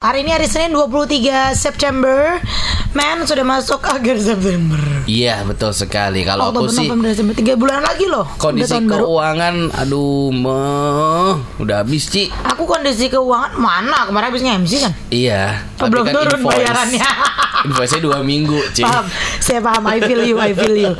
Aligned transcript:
Hari 0.00 0.24
ini 0.24 0.32
hari 0.32 0.48
Senin 0.48 0.72
23 0.72 1.52
September 1.52 2.40
Man 2.96 3.20
sudah 3.28 3.44
masuk 3.44 3.84
akhir 3.84 4.16
September 4.16 4.80
Iya 5.04 5.44
betul 5.44 5.76
sekali. 5.76 6.24
Kalau 6.24 6.48
aku 6.48 6.72
sih 6.72 6.88
November, 6.88 7.12
Desember 7.12 7.36
3 7.36 7.60
bulan 7.60 7.84
lagi 7.84 8.08
loh 8.08 8.24
kondisi 8.40 8.72
tahun 8.72 8.88
baru. 8.88 9.04
keuangan, 9.04 9.54
aduh 9.76 10.32
meh, 10.32 11.32
udah 11.60 11.84
habis 11.84 12.08
Ci. 12.08 12.32
Aku 12.32 12.64
kondisi 12.64 13.12
keuangan 13.12 13.52
mana 13.54 14.08
Kemarin 14.08 14.32
habisnya 14.32 14.56
MC 14.56 14.72
kan 14.80 14.92
Iya. 15.12 15.68
Oh, 15.76 15.92
belum 15.92 16.08
turun 16.08 16.32
invoice- 16.40 16.64
bayarannya 16.64 17.04
Invoice-nya 17.68 18.00
dua 18.00 18.24
minggu 18.24 18.56
Ci. 18.72 18.80
Paham, 18.80 19.04
saya 19.36 19.60
paham, 19.60 19.84
I 19.84 20.00
feel 20.00 20.24
you, 20.24 20.40
I 20.40 20.56
feel 20.56 20.72
you. 20.72 20.96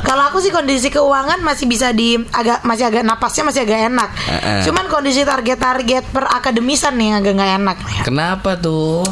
Kalau 0.00 0.24
aku 0.24 0.40
sih 0.40 0.48
kondisi 0.48 0.88
keuangan 0.88 1.44
masih 1.44 1.68
bisa 1.68 1.92
di 1.92 2.16
agak 2.32 2.64
masih 2.64 2.88
agak 2.88 3.04
napasnya 3.04 3.44
masih 3.44 3.68
agak 3.68 3.92
enak. 3.92 4.08
Heeh. 4.16 4.64
Cuman 4.64 4.88
kondisi 4.88 5.20
target-target 5.20 6.08
per 6.08 6.24
akademisan 6.24 6.96
nih 6.96 7.12
yang 7.12 7.16
agak 7.20 7.32
nggak 7.36 7.52
enak. 7.60 7.76
Kenapa 8.08 8.37
tuh? 8.56 9.02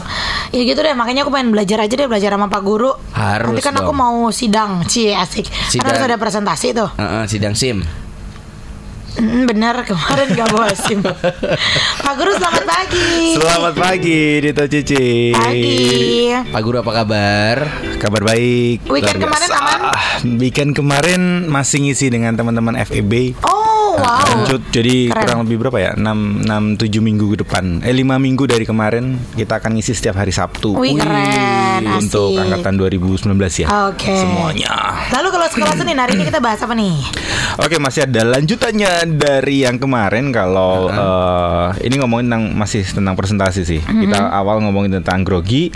Ya 0.49 0.63
gitu 0.63 0.79
deh, 0.79 0.93
makanya 0.93 1.23
aku 1.23 1.31
pengen 1.31 1.51
belajar 1.51 1.79
aja 1.79 1.93
deh 1.93 2.07
belajar 2.07 2.31
sama 2.31 2.47
Pak 2.47 2.63
Guru. 2.63 2.95
Harus 3.11 3.51
Nanti 3.51 3.63
kan 3.63 3.75
aku 3.75 3.91
dong. 3.91 3.99
mau 3.99 4.17
sidang, 4.29 4.85
cie 4.85 5.11
asik. 5.11 5.47
Kan 5.47 5.69
Sidang. 5.69 5.87
harus 5.91 6.03
ada 6.05 6.17
presentasi 6.17 6.69
tuh. 6.71 6.89
Heeh, 6.95 7.25
sidang 7.27 7.53
SIM. 7.53 7.83
Mm, 9.17 9.49
bener 9.49 9.81
kemarin 9.83 10.29
gak 10.31 10.49
bawa 10.51 10.69
SIM. 10.85 11.01
Pak 11.01 12.15
Guru 12.15 12.37
selamat 12.37 12.65
pagi. 12.65 13.33
Selamat 13.35 13.75
pagi 13.75 14.21
Dito 14.39 14.65
Cici 14.67 15.33
Pagi. 15.33 16.29
Pak 16.47 16.61
Guru 16.61 16.85
apa 16.85 16.93
kabar? 16.95 17.57
Kabar 17.97 18.23
baik 18.23 18.85
Weekend 18.87 19.17
kemarin 19.19 19.49
aman? 19.51 19.81
Weekend 20.37 20.71
kemarin 20.73 21.23
masih 21.47 21.81
ngisi 21.81 22.07
dengan 22.07 22.37
teman-teman 22.37 22.77
FEB 22.79 23.41
Oh 23.43 23.66
wow. 23.99 24.25
Lanjut 24.27 24.63
jadi 24.69 25.09
Keren. 25.09 25.23
kurang 25.23 25.39
lebih 25.43 25.57
berapa 25.61 25.79
ya 25.79 25.93
6, 25.95 26.45
6 26.45 26.81
7 26.81 27.01
minggu 27.01 27.27
ke 27.29 27.37
depan 27.41 27.65
Eh 27.81 27.93
5 27.93 28.17
minggu 28.17 28.45
dari 28.45 28.63
kemarin 28.63 29.05
Kita 29.33 29.57
akan 29.57 29.75
ngisi 29.75 29.93
setiap 29.93 30.17
hari 30.17 30.31
Sabtu 30.31 30.73
Wih, 30.73 30.95
keren, 30.95 31.83
Untuk 31.97 32.33
asik. 32.33 32.43
angkatan 32.43 32.75
2019 32.77 33.33
ya 33.57 33.69
Oke. 33.89 34.13
Semuanya 34.13 34.75
Lalu 35.11 35.29
kalau 35.31 35.47
sekolah 35.47 35.75
Senin 35.75 35.97
hari 35.97 36.15
ini 36.15 36.25
kita 36.25 36.39
bahas 36.39 36.59
apa 36.59 36.73
nih? 36.73 36.97
Oke 37.57 37.77
masih 37.77 38.05
ada 38.05 38.23
lanjutannya 38.27 38.91
dari 39.11 39.63
yang 39.63 39.77
kemarin 39.77 40.29
kalau 40.29 40.89
eh, 40.89 41.67
ini 41.83 41.97
ngomongin 41.97 42.29
tentang 42.29 42.45
masih 42.53 42.83
tentang 42.83 43.15
presentasi 43.15 43.63
sih. 43.63 43.81
Kita 43.81 44.29
awal 44.31 44.61
ngomongin 44.61 44.93
tentang 44.95 45.23
grogi, 45.23 45.73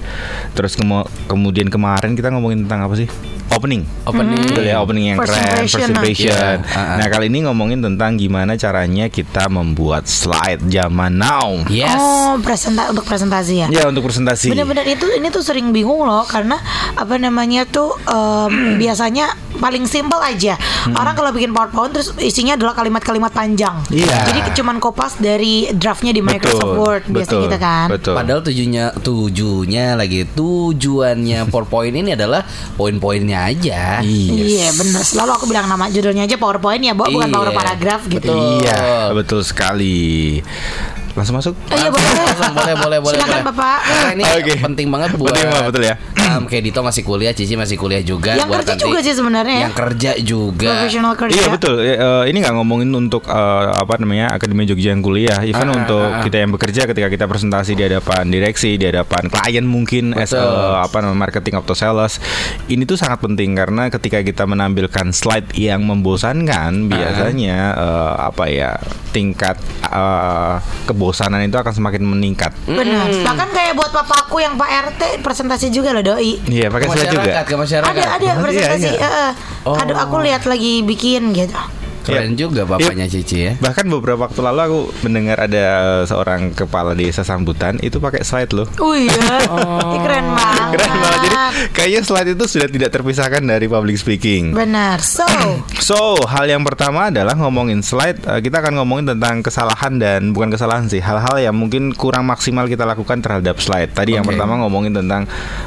terus 0.53 0.75
kemo- 0.75 1.09
kemudian 1.25 1.69
kemarin 1.69 2.13
kita 2.13 2.29
ngomongin 2.29 2.65
tentang 2.65 2.85
apa 2.85 2.95
sih? 2.97 3.09
Opening. 3.51 3.83
Opening. 4.07 4.47
Betul 4.47 4.65
ya, 4.71 4.79
opening 4.79 5.05
yang 5.11 5.19
First 5.19 5.35
keren, 5.35 5.43
impression, 5.43 5.67
first 5.67 5.91
nah. 5.91 5.99
impression. 5.99 6.31
Iya, 6.31 6.71
ah, 6.71 6.79
ah. 6.79 6.97
Nah, 7.03 7.07
kali 7.11 7.27
ini 7.27 7.39
ngomongin 7.51 7.83
tentang 7.83 8.15
gimana 8.15 8.55
caranya 8.55 9.11
kita 9.11 9.51
membuat 9.51 10.07
slide 10.07 10.63
zaman 10.71 11.19
now. 11.19 11.59
Yes. 11.67 11.99
Oh, 11.99 12.39
presenta 12.39 12.87
untuk 12.95 13.03
presentasi 13.03 13.67
ya. 13.67 13.69
Ya, 13.75 13.91
untuk 13.91 14.07
presentasi. 14.07 14.55
Bener-bener 14.55 14.87
itu 14.87 15.03
ini 15.11 15.35
tuh 15.35 15.43
sering 15.43 15.75
bingung 15.75 16.07
loh 16.07 16.23
karena 16.31 16.63
apa 16.95 17.19
namanya 17.19 17.67
tuh 17.67 17.99
em, 18.07 18.79
biasanya 18.83 19.35
paling 19.59 19.83
simple 19.91 20.23
aja. 20.23 20.55
Orang 20.95 21.19
kalau 21.19 21.35
bikin 21.35 21.51
PowerPoint 21.51 21.91
terus 21.91 22.15
isinya 22.23 22.55
adalah 22.55 22.79
kalimat-kalimat 22.79 23.35
panjang. 23.35 23.83
Iya. 23.91 24.31
Jadi 24.31 24.63
cuman 24.63 24.79
kopas 24.79 25.19
dari 25.19 25.67
draftnya 25.75 26.15
di 26.15 26.23
Microsoft 26.23 26.79
Word 26.79 27.03
biasanya 27.11 27.35
betul, 27.35 27.45
gitu 27.51 27.59
kan. 27.59 27.87
Betul. 27.91 28.15
Padahal 28.15 28.41
tujuannya 28.47 28.85
tujuannya 29.03 29.87
lagi 29.99 30.21
tujuannya 30.39 31.51
PowerPoint 31.51 31.99
ini 31.99 32.15
adalah 32.15 32.47
poin-poinnya 32.79 33.40
aja. 33.47 34.01
Iya 34.01 34.69
bener 34.73 35.01
Selalu 35.01 35.31
aku 35.33 35.45
bilang 35.45 35.65
nama 35.65 35.87
judulnya 35.87 36.25
aja 36.25 36.37
PowerPoint 36.37 36.81
ya 36.81 36.93
Bo 36.93 37.07
Bukan 37.07 37.27
Iya. 37.27 37.35
power 37.35 37.51
paragraf 37.51 38.03
gitu. 38.07 38.33
Iya, 38.61 38.81
betul 39.13 39.41
sekali. 39.41 40.39
Langsung 41.11 41.35
masuk. 41.35 41.55
Oh 41.57 41.77
iya 41.77 41.91
boleh 41.91 42.07
Langsung 42.07 42.55
boleh 42.55 42.75
boleh 42.77 42.99
boleh. 43.01 43.17
Silakan 43.19 43.33
boleh. 43.33 43.49
Bapak 43.51 43.79
Karena 43.83 44.13
ini 44.15 44.25
Oke. 44.37 44.53
penting 44.61 44.87
banget 44.89 45.11
buat 45.15 45.33
Penting 45.33 45.49
banget, 45.51 45.67
betul 45.73 45.83
ya. 45.85 45.95
Um, 46.21 46.45
kayak 46.45 46.63
Dito 46.63 46.81
masih 46.81 47.03
kuliah, 47.03 47.33
Cici 47.33 47.57
masih 47.57 47.77
kuliah 47.77 48.05
juga. 48.05 48.37
Yang 48.37 48.49
buat 48.49 48.59
kerja 48.63 48.75
nanti- 48.77 48.85
juga 48.87 48.99
sih 49.01 49.15
sebenarnya 49.17 49.55
ya. 49.55 49.63
Yang 49.67 49.75
kerja 49.77 50.11
juga. 50.21 50.71
Professional 50.77 51.13
kerja 51.17 51.35
Iya 51.35 51.47
betul. 51.49 51.75
Eh, 51.81 52.25
ini 52.29 52.37
nggak 52.39 52.55
ngomongin 52.55 52.91
untuk 52.93 53.23
eh, 53.27 53.65
apa 53.73 53.97
namanya 53.97 54.37
Akademi 54.37 54.69
Jogja 54.69 54.93
yang 54.93 55.03
kuliah. 55.03 55.41
Even 55.43 55.69
Ah, 55.71 55.77
untuk 55.77 56.03
ah, 56.03 56.21
ah. 56.21 56.23
kita 56.23 56.37
yang 56.39 56.51
bekerja 56.53 56.83
ketika 56.85 57.09
kita 57.09 57.25
presentasi 57.25 57.73
di 57.73 57.83
hadapan 57.83 58.29
direksi, 58.29 58.77
di 58.77 58.85
hadapan 58.87 59.27
klien 59.27 59.65
mungkin 59.65 60.13
as 60.13 60.31
eh, 60.31 60.41
apa 60.77 61.01
namanya 61.01 61.31
marketing 61.31 61.59
atau 61.59 61.75
sales. 61.75 62.21
Ini 62.69 62.85
tuh 62.85 63.01
sangat 63.01 63.25
penting 63.25 63.57
karena 63.57 63.89
ketika 63.89 64.21
kita 64.21 64.45
menampilkan 64.45 65.11
slide 65.11 65.51
yang 65.57 65.83
membosankan, 65.83 66.87
biasanya 66.87 67.59
eh, 67.75 68.13
apa 68.29 68.45
ya 68.47 68.77
tingkat 69.11 69.57
eh, 69.87 70.55
kebosanan 70.87 71.43
itu 71.43 71.57
akan 71.57 71.73
semakin 71.73 72.03
meningkat. 72.05 72.53
Benar 72.67 73.11
Bahkan 73.11 73.49
kayak 73.51 73.73
buat 73.75 73.91
papaku 73.91 74.43
yang 74.43 74.55
Pak 74.55 74.71
RT 74.91 75.03
Presentasi 75.23 75.71
juga 75.71 75.91
loh 75.91 76.03
doi 76.11 76.33
Iya, 76.45 76.67
pakai 76.69 76.87
slide 76.89 77.13
juga. 77.13 77.41
ke 77.43 77.55
masyarakat. 77.55 77.93
Ada 77.93 78.03
ada 78.11 78.25
Iya, 78.27 78.33
presentasi 78.37 78.91
iya. 78.91 78.99
eh, 79.01 79.19
eh. 79.29 79.33
Oh. 79.63 79.77
Aduh 79.77 79.95
aku 79.95 80.17
lihat 80.21 80.43
lagi 80.45 80.83
bikin 80.83 81.31
gitu 81.31 81.55
Keren 82.03 82.33
juga 82.35 82.65
bapaknya 82.65 83.07
Cici 83.07 83.39
ya. 83.45 83.53
Bahkan 83.57 83.87
beberapa 83.89 84.25
waktu 84.25 84.41
lalu 84.41 84.61
aku 84.61 84.81
mendengar 85.03 85.37
ada 85.41 85.65
seorang 86.05 86.53
kepala 86.53 86.93
desa 86.93 87.21
sambutan 87.21 87.77
itu 87.81 87.97
pakai 87.97 88.23
slide 88.23 88.53
loh. 88.53 88.67
Oh 88.79 88.93
iya 88.93 89.13
Ih, 89.91 90.01
Keren 90.01 90.27
banget 90.33 90.67
Keren 90.77 90.93
banget. 90.97 91.21
Jadi 91.21 91.37
kayaknya 91.73 92.01
slide 92.03 92.31
itu 92.33 92.45
sudah 92.47 92.69
tidak 92.69 92.91
terpisahkan 92.91 93.43
dari 93.43 93.67
public 93.67 93.97
speaking. 93.97 94.53
Benar 94.53 95.01
So 95.01 95.27
So, 95.91 95.99
hal 96.23 96.47
yang 96.47 96.63
pertama 96.63 97.11
adalah 97.11 97.35
ngomongin 97.35 97.83
slide. 97.83 98.23
eh, 98.23 98.39
Kita 98.39 98.63
akan 98.63 98.79
ngomongin 98.79 99.11
tentang 99.11 99.43
kesalahan 99.43 99.99
dan 99.99 100.31
bukan 100.31 100.55
kesalahan 100.55 100.87
sih, 100.87 101.03
hal-hal 101.03 101.35
yang 101.43 101.57
mungkin 101.57 101.91
kurang 101.91 102.31
maksimal 102.31 102.71
kita 102.71 102.87
lakukan 102.87 103.19
terhadap 103.19 103.59
slide. 103.59 103.91
Tadi 103.91 104.15
yang 104.15 104.23
Oke. 104.23 104.39
pertama 104.39 104.55
ngomongin 104.63 104.95
tentang 104.95 105.27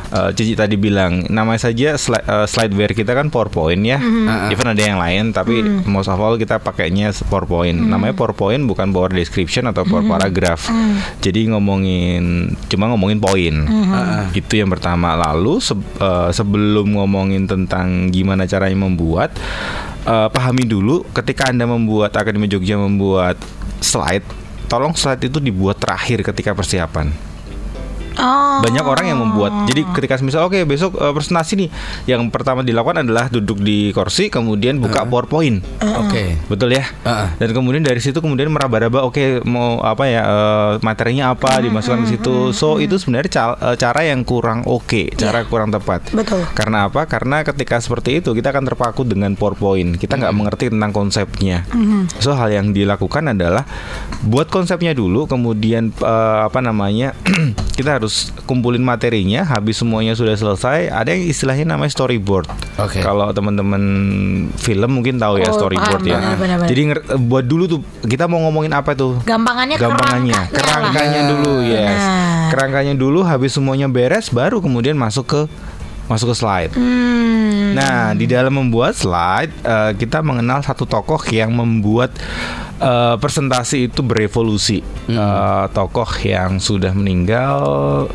eh, 0.10 0.30
Cici 0.32 0.56
tadi 0.56 0.80
bilang 0.80 1.28
namanya 1.28 1.68
saja 1.68 2.00
slide 2.00 2.24
eh, 2.24 2.48
slideware 2.48 2.96
kita 2.96 3.12
kan 3.12 3.28
PowerPoint 3.28 3.84
ya. 3.84 4.00
Mhm. 4.00 4.48
Even 4.56 4.68
ada 4.72 4.80
yang 4.82 4.96
lain, 4.96 5.36
tapi 5.36 5.60
most 5.84 6.08
of 6.08 6.23
all 6.24 6.36
kita 6.36 6.58
pakainya 6.58 7.12
PowerPoint. 7.24 7.76
Namanya 7.76 8.14
PowerPoint 8.14 8.64
bukan 8.64 8.90
power 8.90 9.12
description 9.12 9.66
atau 9.66 9.84
power 9.84 10.02
paragraph. 10.10 10.72
Jadi 11.20 11.48
ngomongin 11.48 12.24
cuma 12.68 12.88
ngomongin 12.88 13.20
poin. 13.20 13.56
Itu 14.32 14.54
yang 14.56 14.70
pertama. 14.70 15.14
Lalu 15.14 15.60
se- 15.60 15.76
eh, 16.00 16.30
sebelum 16.30 16.94
ngomongin 16.94 17.44
tentang 17.44 18.08
gimana 18.10 18.44
caranya 18.44 18.80
membuat 18.80 19.36
eh, 20.04 20.28
pahami 20.28 20.64
dulu 20.64 21.04
ketika 21.12 21.48
Anda 21.48 21.64
membuat 21.64 22.12
Akademi 22.14 22.48
Jogja 22.48 22.76
membuat 22.76 23.36
slide, 23.80 24.24
tolong 24.66 24.92
slide 24.94 25.22
itu 25.22 25.38
dibuat 25.38 25.78
terakhir 25.78 26.24
ketika 26.24 26.52
persiapan. 26.52 27.33
Oh. 28.16 28.60
Banyak 28.60 28.84
orang 28.84 29.06
yang 29.08 29.20
membuat. 29.20 29.66
Jadi 29.66 29.84
ketika 29.92 30.20
misal 30.20 30.46
oke 30.46 30.58
besok 30.64 30.96
eh, 30.96 31.12
presentasi 31.12 31.54
nih, 31.58 31.70
yang 32.06 32.28
pertama 32.28 32.62
dilakukan 32.62 33.04
adalah 33.04 33.28
duduk 33.28 33.60
di 33.60 33.90
kursi 33.92 34.28
kemudian 34.28 34.78
buka 34.78 35.04
PowerPoint. 35.04 35.62
Oke. 35.82 36.38
Betul 36.48 36.76
ya? 36.76 36.86
Heeh. 37.04 37.28
Dan 37.38 37.50
kemudian 37.52 37.84
dari 37.84 38.00
situ 38.00 38.20
kemudian 38.20 38.50
meraba-raba 38.50 39.04
oke 39.04 39.44
mau 39.44 39.80
apa 39.80 40.04
ya 40.06 40.22
eh, 40.24 40.72
materinya 40.80 41.34
apa 41.34 41.60
dimasukkan 41.60 42.04
ke 42.04 42.18
situ. 42.18 42.36
So 42.52 42.78
itu 42.78 42.96
sebenarnya 42.96 43.32
ca- 43.32 43.60
eh, 43.60 43.76
cara 43.76 44.02
yang 44.04 44.24
kurang 44.24 44.64
oke, 44.64 45.14
cara 45.16 45.44
kurang 45.46 45.70
tepat. 45.70 46.10
Betul. 46.12 46.44
Karena 46.54 46.88
apa? 46.88 47.06
Karena 47.06 47.44
ketika 47.44 47.78
seperti 47.78 48.20
itu 48.20 48.32
kita 48.32 48.50
akan 48.50 48.66
terpaku 48.66 49.04
dengan 49.04 49.34
PowerPoint. 49.34 49.96
Kita 49.96 50.16
nggak 50.16 50.34
mengerti 50.34 50.72
tentang 50.72 50.92
konsepnya. 50.92 51.66
So 52.18 52.34
hal 52.34 52.50
yang 52.50 52.72
dilakukan 52.72 53.30
adalah 53.30 53.66
buat 54.24 54.48
konsepnya 54.48 54.94
dulu, 54.94 55.26
kemudian 55.26 55.92
eh, 55.94 56.40
apa 56.44 56.60
namanya? 56.60 57.14
kita 57.74 57.98
harus 57.98 58.30
kumpulin 58.46 58.82
materinya. 58.82 59.42
Habis 59.44 59.82
semuanya 59.82 60.14
sudah 60.14 60.34
selesai, 60.34 60.88
ada 60.88 61.10
yang 61.10 61.26
istilahnya 61.26 61.66
namanya 61.66 61.90
storyboard. 61.90 62.46
Oke. 62.78 63.02
Kalau 63.02 63.34
teman-teman 63.34 63.82
film 64.56 64.90
mungkin 64.94 65.18
tahu 65.18 65.42
ya 65.42 65.50
Oh, 65.50 65.58
storyboard 65.58 66.02
paham, 66.02 66.14
ya. 66.14 66.18
benar, 66.22 66.38
benar, 66.38 66.58
benar. 66.62 66.70
Jadi 66.70 66.82
buat 67.20 67.46
dulu 67.46 67.64
tuh 67.68 67.80
kita 68.06 68.26
mau 68.26 68.42
ngomongin 68.46 68.74
apa 68.74 68.94
tuh? 68.94 69.18
Gampangannya 69.26 69.78
Gampangannya, 69.78 70.34
kerangkanya 70.34 70.38
lah. 70.38 70.48
kerangkanya 70.54 71.22
dulu, 71.30 71.54
yes. 71.66 71.82
Benar. 71.98 72.50
Kerangkanya 72.54 72.94
dulu 72.94 73.20
habis 73.26 73.52
semuanya 73.52 73.90
beres 73.90 74.30
baru 74.30 74.62
kemudian 74.62 74.94
masuk 74.94 75.26
ke 75.26 75.42
masuk 76.06 76.32
ke 76.32 76.36
slide. 76.36 76.72
Hmm. 76.74 77.74
Nah, 77.74 78.12
di 78.12 78.26
dalam 78.26 78.54
membuat 78.54 78.94
slide 78.94 79.50
eh, 79.58 79.92
kita 79.94 80.20
mengenal 80.20 80.60
satu 80.60 80.84
tokoh 80.84 81.18
yang 81.28 81.50
membuat 81.50 82.14
eh, 82.78 83.16
presentasi 83.16 83.88
itu 83.88 84.00
berevolusi. 84.00 84.84
Eh, 85.06 85.66
tokoh 85.70 86.06
yang 86.22 86.60
sudah 86.60 86.92
meninggal, 86.92 87.58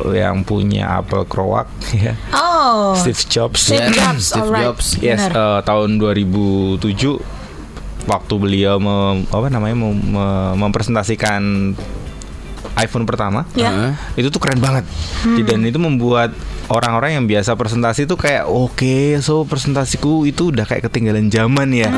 yang 0.09 0.41
punya 0.41 0.95
apel 0.95 1.25
krowak, 1.25 1.67
ya. 1.97 2.13
Oh 2.31 2.93
Steve 2.93 3.19
Jobs. 3.25 3.67
Steve 3.67 3.89
Ya, 3.89 3.91
Jobs, 3.91 4.23
Steve 4.27 4.45
alright. 4.45 4.63
Jobs. 4.63 4.87
Yes, 4.99 5.19
Benar. 5.25 5.31
eh, 5.35 5.59
tahun 5.65 5.89
2007 5.97 7.19
waktu 8.05 8.33
beliau 8.35 8.77
mem- 8.77 9.27
apa 9.27 9.47
namanya 9.49 9.75
mem- 9.75 10.01
mem- 10.07 10.55
mempresentasikan 10.61 11.73
iPhone 12.75 13.03
pertama. 13.03 13.43
Ya. 13.53 13.69
Heeh. 13.69 13.91
Itu 14.15 14.31
tuh 14.31 14.39
keren 14.39 14.57
banget. 14.57 14.87
Dan 15.43 15.67
itu 15.67 15.75
membuat 15.75 16.31
orang-orang 16.69 17.17
yang 17.17 17.25
biasa 17.25 17.57
presentasi 17.57 18.05
itu 18.05 18.13
kayak 18.13 18.45
oke, 18.45 19.17
so 19.19 19.41
presentasiku 19.43 20.23
itu 20.23 20.53
udah 20.53 20.63
kayak 20.63 20.87
ketinggalan 20.87 21.27
zaman 21.27 21.73
ya. 21.73 21.89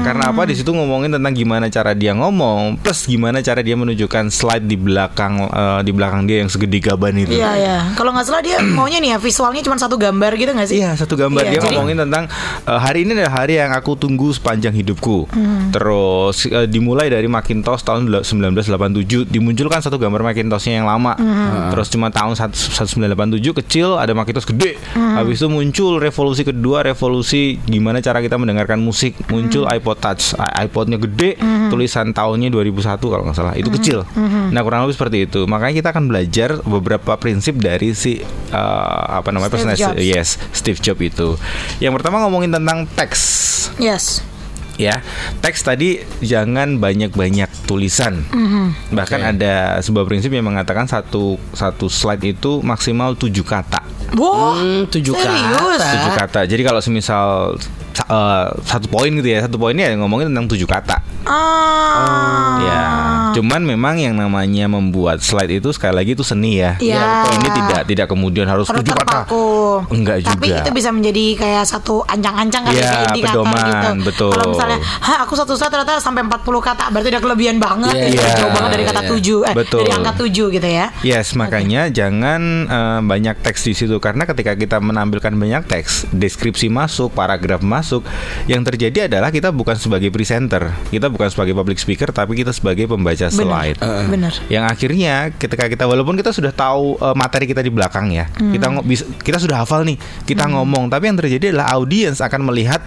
Karena 0.00 0.32
apa 0.32 0.48
di 0.48 0.56
situ 0.56 0.70
ngomongin 0.70 1.12
tentang 1.12 1.34
gimana 1.34 1.66
cara 1.68 1.92
dia 1.92 2.16
ngomong, 2.16 2.80
plus 2.80 3.04
gimana 3.04 3.42
cara 3.42 3.60
dia 3.60 3.76
menunjukkan 3.76 4.32
slide 4.32 4.64
di 4.64 4.78
belakang 4.78 5.44
eh, 5.44 5.80
di 5.84 5.92
belakang 5.92 6.24
dia 6.24 6.40
yang 6.40 6.48
segede 6.48 6.80
gaban 6.80 7.18
itu. 7.18 7.36
Iya 7.36 7.52
ya. 7.58 7.78
Kalau 7.98 8.14
nggak 8.14 8.24
salah 8.24 8.40
dia 8.40 8.62
maunya 8.78 9.02
nih 9.02 9.14
ya 9.14 9.18
visualnya 9.20 9.60
cuma 9.60 9.76
satu 9.76 9.98
gambar 9.98 10.38
gitu 10.38 10.50
nggak 10.54 10.68
sih? 10.70 10.78
Iya 10.80 10.94
satu 10.96 11.18
gambar 11.18 11.44
Iya, 11.44 11.50
dia 11.50 11.60
jadi- 11.60 11.76
ngomongin 11.76 11.98
tentang 12.06 12.24
eh, 12.64 12.80
hari 12.80 13.04
ini 13.04 13.12
adalah 13.18 13.34
hari 13.44 13.58
yang 13.60 13.74
aku 13.74 13.98
tunggu 13.98 14.30
sepanjang 14.32 14.72
hidupku. 14.72 15.26
Hmm. 15.28 15.68
Terus 15.74 16.46
eh, 16.48 16.64
dimulai 16.70 17.10
dari 17.10 17.26
Macintosh 17.28 17.82
tahun 17.82 18.08
1987 18.24 19.28
dimunculkan 19.28 19.82
satu 19.82 19.98
gambar 19.98 20.22
Macintoshnya 20.22 20.80
yang 20.80 20.88
lama. 20.88 21.12
Hmm. 21.18 21.74
Terus 21.76 21.90
cuma 21.92 22.08
tahun 22.08 22.38
1987 22.38 23.58
kecil 23.64 23.98
ada 23.98 24.16
Macintosh 24.20 24.48
gede. 24.52 24.76
Hmm. 24.92 25.16
Habis 25.16 25.40
itu 25.40 25.48
muncul 25.48 25.96
revolusi 25.96 26.42
kedua 26.44 26.84
revolusi 26.84 27.56
gimana 27.64 27.98
cara 27.98 28.20
kita 28.20 28.36
mendengarkan 28.36 28.76
musik. 28.78 29.16
Muncul 29.28 29.64
Hmm. 29.64 29.76
iPod 29.76 29.96
Touch, 29.98 30.36
iPodnya 30.36 31.00
gede, 31.00 31.40
tulisan 31.68 32.12
tahunnya 32.12 32.48
2001 32.48 33.08
kalau 33.08 33.24
nggak 33.24 33.36
salah. 33.36 33.52
Hmm. 33.56 33.62
Itu 33.64 33.70
kecil. 33.72 33.98
Nah 34.50 34.60
kurang 34.60 34.84
lebih 34.84 34.96
seperti 34.96 35.24
itu. 35.24 35.48
Makanya 35.48 35.74
kita 35.80 35.88
akan 35.90 36.04
belajar 36.06 36.60
beberapa 36.62 37.16
prinsip 37.16 37.56
dari 37.56 37.92
si 37.92 38.20
eh, 38.20 39.02
apa 39.10 39.32
namanya 39.32 39.52
Steve 39.52 39.74
Jobs. 39.74 39.98
Yes, 39.98 40.28
Steve 40.52 40.78
Jobs 40.78 41.02
itu. 41.02 41.28
Yang 41.80 41.92
pertama 42.00 42.20
ngomongin 42.24 42.52
tentang 42.52 42.84
teks. 42.92 43.20
Yes. 43.80 44.20
Ya, 44.80 45.04
teks 45.44 45.60
tadi 45.60 46.00
jangan 46.24 46.80
banyak-banyak 46.80 47.68
tulisan. 47.68 48.24
Bahkan 48.88 49.20
Oke. 49.20 49.30
ada 49.36 49.76
sebuah 49.84 50.08
prinsip 50.08 50.32
yang 50.32 50.48
mengatakan 50.48 50.88
satu 50.88 51.36
satu 51.52 51.92
slide 51.92 52.24
itu 52.24 52.64
maksimal 52.64 53.12
tujuh 53.12 53.44
kata. 53.44 53.84
Wow. 54.16 54.56
Hmm, 54.56 54.82
tujuh 54.88 55.12
serius? 55.12 55.76
kata. 55.76 55.88
Tujuh 55.92 56.12
kata. 56.16 56.40
Jadi 56.48 56.62
kalau 56.64 56.80
semisal 56.80 57.60
eh, 57.92 58.46
satu 58.62 58.86
poin 58.86 59.10
gitu 59.10 59.26
ya, 59.26 59.44
satu 59.44 59.56
poinnya 59.56 59.88
ya 59.88 59.94
ngomongin 59.96 60.30
tentang 60.30 60.46
tujuh 60.48 60.66
kata. 60.66 61.02
Ah. 61.24 62.56
Ya, 62.60 62.82
cuman 63.32 63.62
memang 63.62 63.96
yang 63.96 64.14
namanya 64.14 64.66
membuat 64.66 65.20
slide 65.20 65.52
itu 65.52 65.68
sekali 65.70 65.94
lagi 65.94 66.10
itu 66.12 66.24
seni 66.24 66.58
ya. 66.58 66.76
Iya. 66.76 67.28
Ini 67.28 67.48
tidak 67.50 67.82
tidak 67.84 68.06
kemudian 68.08 68.46
harus 68.46 68.66
Harus 68.66 68.80
tujuh 68.80 68.94
kata. 68.94 69.28
Enggak 69.90 70.16
Tapi 70.22 70.46
juga. 70.48 70.60
itu 70.60 70.70
bisa 70.72 70.90
menjadi 70.90 71.24
kayak 71.36 71.64
satu 71.64 72.02
ancang-ancang 72.04 72.62
kan 72.66 72.72
Iya, 72.72 72.92
indikator 73.10 73.44
pedoman, 73.44 73.64
gitu. 73.64 74.04
betul. 74.06 74.32
Kalau 74.32 74.46
misalnya, 74.52 74.78
"Hah, 74.80 75.16
aku 75.24 75.34
satu 75.34 75.52
slide 75.54 75.70
ternyata 75.70 75.98
sampai 75.98 76.22
40 76.22 76.60
kata, 76.60 76.84
berarti 76.88 77.08
udah 77.10 77.22
kelebihan 77.22 77.56
banget." 77.56 77.94
Iya, 77.94 78.06
Gitu. 78.06 78.20
iya, 78.20 78.36
Jauh 78.36 78.52
banget 78.52 78.70
dari 78.72 78.84
kata 78.84 79.00
iya. 79.00 79.10
7 79.10 79.38
eh 79.42 79.54
Betul. 79.54 79.80
dari 79.80 79.92
angka 79.92 80.12
7 80.16 80.44
gitu 80.50 80.68
ya. 80.68 80.86
Yes, 81.02 81.26
makanya 81.34 81.82
jangan 81.88 82.40
eh, 82.66 83.00
banyak 83.02 83.36
teks 83.40 83.60
di 83.62 83.74
situ 83.74 83.96
karena 83.98 84.24
ketika 84.24 84.52
kita 84.54 84.76
menampilkan 84.78 85.32
banyak 85.32 85.62
teks, 85.66 86.08
deskripsi 86.10 86.68
masuk, 86.68 87.10
paragraf 87.10 87.60
masuk, 87.60 87.79
yang 88.46 88.62
terjadi 88.62 89.08
adalah 89.08 89.28
kita 89.28 89.50
bukan 89.50 89.74
sebagai 89.74 90.08
presenter, 90.08 90.70
kita 90.88 91.08
bukan 91.08 91.28
sebagai 91.28 91.52
public 91.52 91.76
speaker, 91.76 92.10
tapi 92.10 92.38
kita 92.38 92.52
sebagai 92.52 92.86
pembaca 92.86 93.26
Benar. 93.26 93.34
slide. 93.34 93.78
Benar. 94.08 94.32
Yang 94.46 94.64
akhirnya 94.68 95.14
ketika 95.34 95.64
kita 95.66 95.84
walaupun 95.84 96.14
kita 96.14 96.30
sudah 96.30 96.50
tahu 96.50 96.96
eh, 96.96 97.16
materi 97.16 97.44
kita 97.44 97.60
di 97.60 97.72
belakang 97.72 98.12
ya, 98.12 98.28
kita 98.30 98.66
ngo- 98.70 98.84
bis- 98.84 99.06
kita 99.20 99.40
sudah 99.40 99.62
hafal 99.62 99.82
nih, 99.82 99.96
kita 100.24 100.46
ngomong, 100.46 100.88
tapi 100.88 101.10
yang 101.10 101.18
terjadi 101.18 101.52
adalah 101.52 101.74
audiens 101.74 102.20
akan 102.20 102.46
melihat 102.46 102.80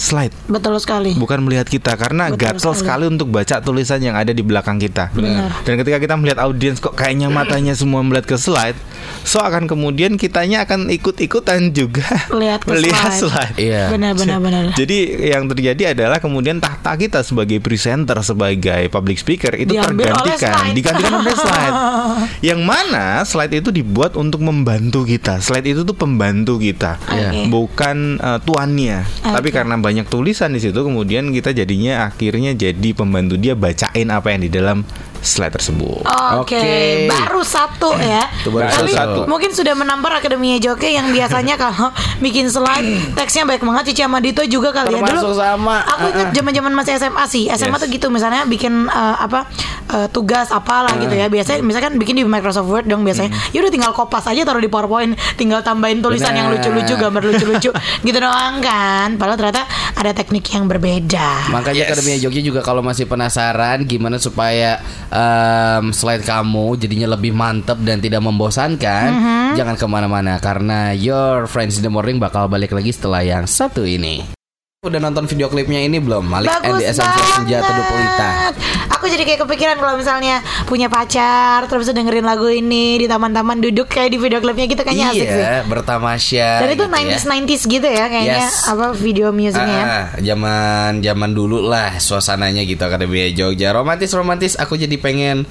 slide 0.00 0.32
Betul 0.48 0.80
sekali. 0.80 1.12
bukan 1.12 1.44
melihat 1.44 1.68
kita 1.68 1.92
karena 1.94 2.32
Betul 2.32 2.40
gatel 2.56 2.72
sekali. 2.72 2.80
sekali 2.80 3.04
untuk 3.06 3.28
baca 3.28 3.60
tulisan 3.60 4.00
yang 4.00 4.16
ada 4.16 4.32
di 4.32 4.40
belakang 4.40 4.80
kita. 4.80 5.12
Benar. 5.12 5.60
Dan 5.62 5.76
ketika 5.76 6.00
kita 6.00 6.14
melihat 6.16 6.40
audiens 6.40 6.80
kok 6.80 6.96
kayaknya 6.96 7.28
matanya 7.28 7.76
semua 7.76 8.00
melihat 8.00 8.24
ke 8.24 8.36
slide, 8.36 8.80
so 9.22 9.36
akan 9.38 9.68
kemudian 9.68 10.16
kitanya 10.16 10.64
akan 10.64 10.88
ikut-ikutan 10.88 11.68
juga 11.70 12.08
Lihat 12.32 12.64
ke 12.64 12.72
melihat 12.72 13.12
slide. 13.12 13.52
slide. 13.52 13.56
Iya. 13.60 13.92
Benar 13.92 14.12
benar 14.16 14.38
benar. 14.46 14.62
Jadi 14.72 14.98
yang 15.28 15.44
terjadi 15.44 15.92
adalah 15.92 16.16
kemudian 16.16 16.56
tahta 16.58 16.96
kita 16.96 17.20
sebagai 17.20 17.60
presenter, 17.60 18.16
sebagai 18.24 18.88
public 18.88 19.20
speaker 19.20 19.52
itu 19.54 19.76
Diambil 19.76 20.08
oleh 20.08 20.32
tergantikan, 20.32 20.56
slide. 20.56 20.72
digantikan 20.72 21.12
oleh 21.14 21.34
slide. 21.36 21.76
Yang 22.48 22.60
mana 22.62 23.04
slide 23.22 23.54
itu 23.54 23.68
dibuat 23.68 24.16
untuk 24.16 24.40
membantu 24.40 25.04
kita. 25.04 25.38
Slide 25.38 25.66
itu 25.66 25.84
tuh 25.84 25.92
pembantu 25.92 26.56
kita, 26.56 26.96
Oke. 27.02 27.46
bukan 27.48 27.96
uh, 28.16 28.38
tuannya. 28.40 29.04
Tapi 29.20 29.48
Oke. 29.50 29.54
karena 29.54 29.76
banyak 29.90 30.06
tulisan 30.06 30.54
di 30.54 30.62
situ, 30.62 30.78
kemudian 30.78 31.34
kita 31.34 31.50
jadinya 31.50 32.06
akhirnya 32.06 32.54
jadi 32.54 32.94
pembantu 32.94 33.34
dia 33.34 33.58
bacain 33.58 34.06
apa 34.06 34.30
yang 34.30 34.46
di 34.46 34.50
dalam 34.54 34.86
slide 35.20 35.52
tersebut. 35.52 36.00
Oke, 36.40 36.56
Oke. 36.56 36.64
baru 37.06 37.40
satu 37.40 37.92
ya. 37.94 38.24
Itu 38.40 38.48
baru 38.48 38.66
Tapi 38.66 38.90
satu. 38.90 39.20
mungkin 39.24 39.50
sudah 39.50 39.72
menampar 39.72 40.16
akademinya 40.16 40.56
Joke 40.56 40.86
yang 40.86 41.08
biasanya 41.08 41.54
kalau 41.54 41.92
bikin 42.24 42.48
slide 42.48 43.14
teksnya 43.14 43.44
baik 43.44 43.60
banget 43.60 43.92
Cici 43.92 44.00
sama 44.00 44.18
Dito 44.18 44.40
juga 44.44 44.72
kali 44.72 44.96
ya 44.96 45.02
Termasuk 45.02 45.36
sama. 45.36 45.84
Aku 45.84 46.04
ingat 46.10 46.32
zaman-zaman 46.32 46.72
masih 46.72 46.92
SMA 46.96 47.24
sih. 47.26 47.44
SMA 47.48 47.68
Yes. 47.70 47.82
tuh 47.82 47.88
gitu 47.90 48.06
misalnya 48.08 48.42
bikin 48.44 48.72
eh, 48.86 49.16
apa 49.18 49.44
eh, 49.90 50.08
tugas 50.08 50.48
apalah 50.48 50.96
gitu 50.96 51.12
ya. 51.12 51.28
Biasanya 51.28 51.60
misalkan 51.60 51.96
bikin 51.96 52.16
di 52.16 52.24
Microsoft 52.24 52.66
Word 52.66 52.86
dong 52.86 53.02
biasanya. 53.02 53.30
Ya 53.52 53.60
udah 53.60 53.70
tinggal 53.70 53.92
kopas 53.92 54.24
aja 54.24 54.42
taruh 54.42 54.58
di 54.58 54.68
PowerPoint, 54.68 55.14
tinggal 55.34 55.60
tambahin 55.60 56.00
tulisan 56.00 56.32
yang 56.32 56.48
Benar. 56.48 56.64
lucu-lucu, 56.64 56.94
gambar 56.96 57.22
lucu-lucu 57.24 57.70
gitu 58.06 58.18
doang 58.18 58.60
kan. 58.60 59.14
Padahal 59.14 59.36
ternyata 59.36 59.62
ada 59.92 60.10
teknik 60.10 60.48
yang 60.48 60.64
berbeda. 60.64 61.50
Makanya 61.50 61.86
Akademia 61.86 62.16
Jogja 62.18 62.40
juga 62.40 62.60
kalau 62.60 62.80
masih 62.80 63.04
penasaran 63.04 63.84
gimana 63.84 64.16
supaya 64.16 64.80
em, 65.10 65.92
slide 65.92 66.24
kamu 66.24 66.80
jadinya 66.80 67.14
lebih 67.14 67.36
mantep 67.36 67.78
dan 67.84 68.00
tidak 68.00 68.24
membosankan, 68.24 69.08
Mhm. 69.12 69.46
jangan 69.58 69.76
ke 69.76 69.86
mana-mana 69.86 70.40
karena 70.40 70.96
Your 70.96 71.44
Friends 71.44 71.76
in 71.76 71.84
the 71.84 71.92
Morning 71.92 72.16
bakal 72.16 72.48
balik 72.48 72.72
lagi 72.72 72.94
setelah 72.94 73.20
yang 73.20 73.44
satu 73.44 73.84
ini. 73.84 74.39
Udah 74.80 74.96
nonton 74.96 75.28
video 75.28 75.52
klipnya 75.52 75.76
ini 75.76 76.00
belum? 76.00 76.24
Malik 76.24 76.48
and 76.56 76.72
Bagus 76.72 76.80
the 76.80 76.88
Essential 76.88 77.26
Senjata 77.36 77.68
Dupolita. 77.68 78.16
banget. 78.16 78.54
Aku 78.96 79.04
jadi 79.12 79.22
kayak 79.28 79.40
kepikiran 79.44 79.76
kalau 79.76 80.00
misalnya 80.00 80.40
punya 80.64 80.88
pacar 80.88 81.68
terus 81.68 81.92
dengerin 81.92 82.24
lagu 82.24 82.48
ini 82.48 82.96
di 82.96 83.04
taman-taman 83.04 83.60
duduk 83.60 83.92
kayak 83.92 84.08
di 84.08 84.16
video 84.16 84.40
klipnya 84.40 84.64
gitu 84.64 84.80
kayaknya 84.80 85.12
asik 85.12 85.28
sih. 85.28 85.36
Iya, 85.36 85.68
bertamasya. 85.68 86.50
Dan 86.64 86.68
itu 86.72 86.84
gitu 86.88 86.96
ya. 86.96 86.96
90s 87.12 87.24
90s 87.28 87.62
gitu 87.68 87.88
ya 87.92 88.04
kayaknya 88.08 88.40
Yes. 88.40 88.56
apa 88.64 88.86
video 88.96 89.28
musiknya 89.28 89.68
ya. 89.68 89.84
Ah, 89.84 90.04
zaman 90.16 91.04
zaman 91.04 91.30
dulu 91.36 91.60
lah 91.60 92.00
suasananya 92.00 92.64
gitu 92.64 92.80
Akademia 92.80 93.28
Jogja 93.36 93.76
romantis 93.76 94.16
romantis 94.16 94.56
aku 94.56 94.80
jadi 94.80 94.96
pengen 94.96 95.44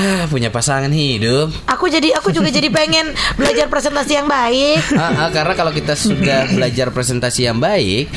ah, 0.00 0.24
punya 0.26 0.48
pasangan 0.48 0.88
hidup 0.88 1.52
Aku 1.68 1.86
jadi 1.86 2.16
aku 2.16 2.32
juga 2.32 2.48
jadi 2.48 2.72
pengen 2.72 3.12
belajar 3.36 3.68
presentasi 3.68 4.12
yang 4.16 4.28
baik. 4.28 4.80
Ah, 4.96 5.26
ah, 5.26 5.30
karena 5.30 5.52
kalau 5.52 5.72
kita 5.72 5.92
sudah 5.92 6.48
belajar 6.56 6.88
presentasi 6.88 7.44
yang 7.44 7.60
baik 7.60 8.08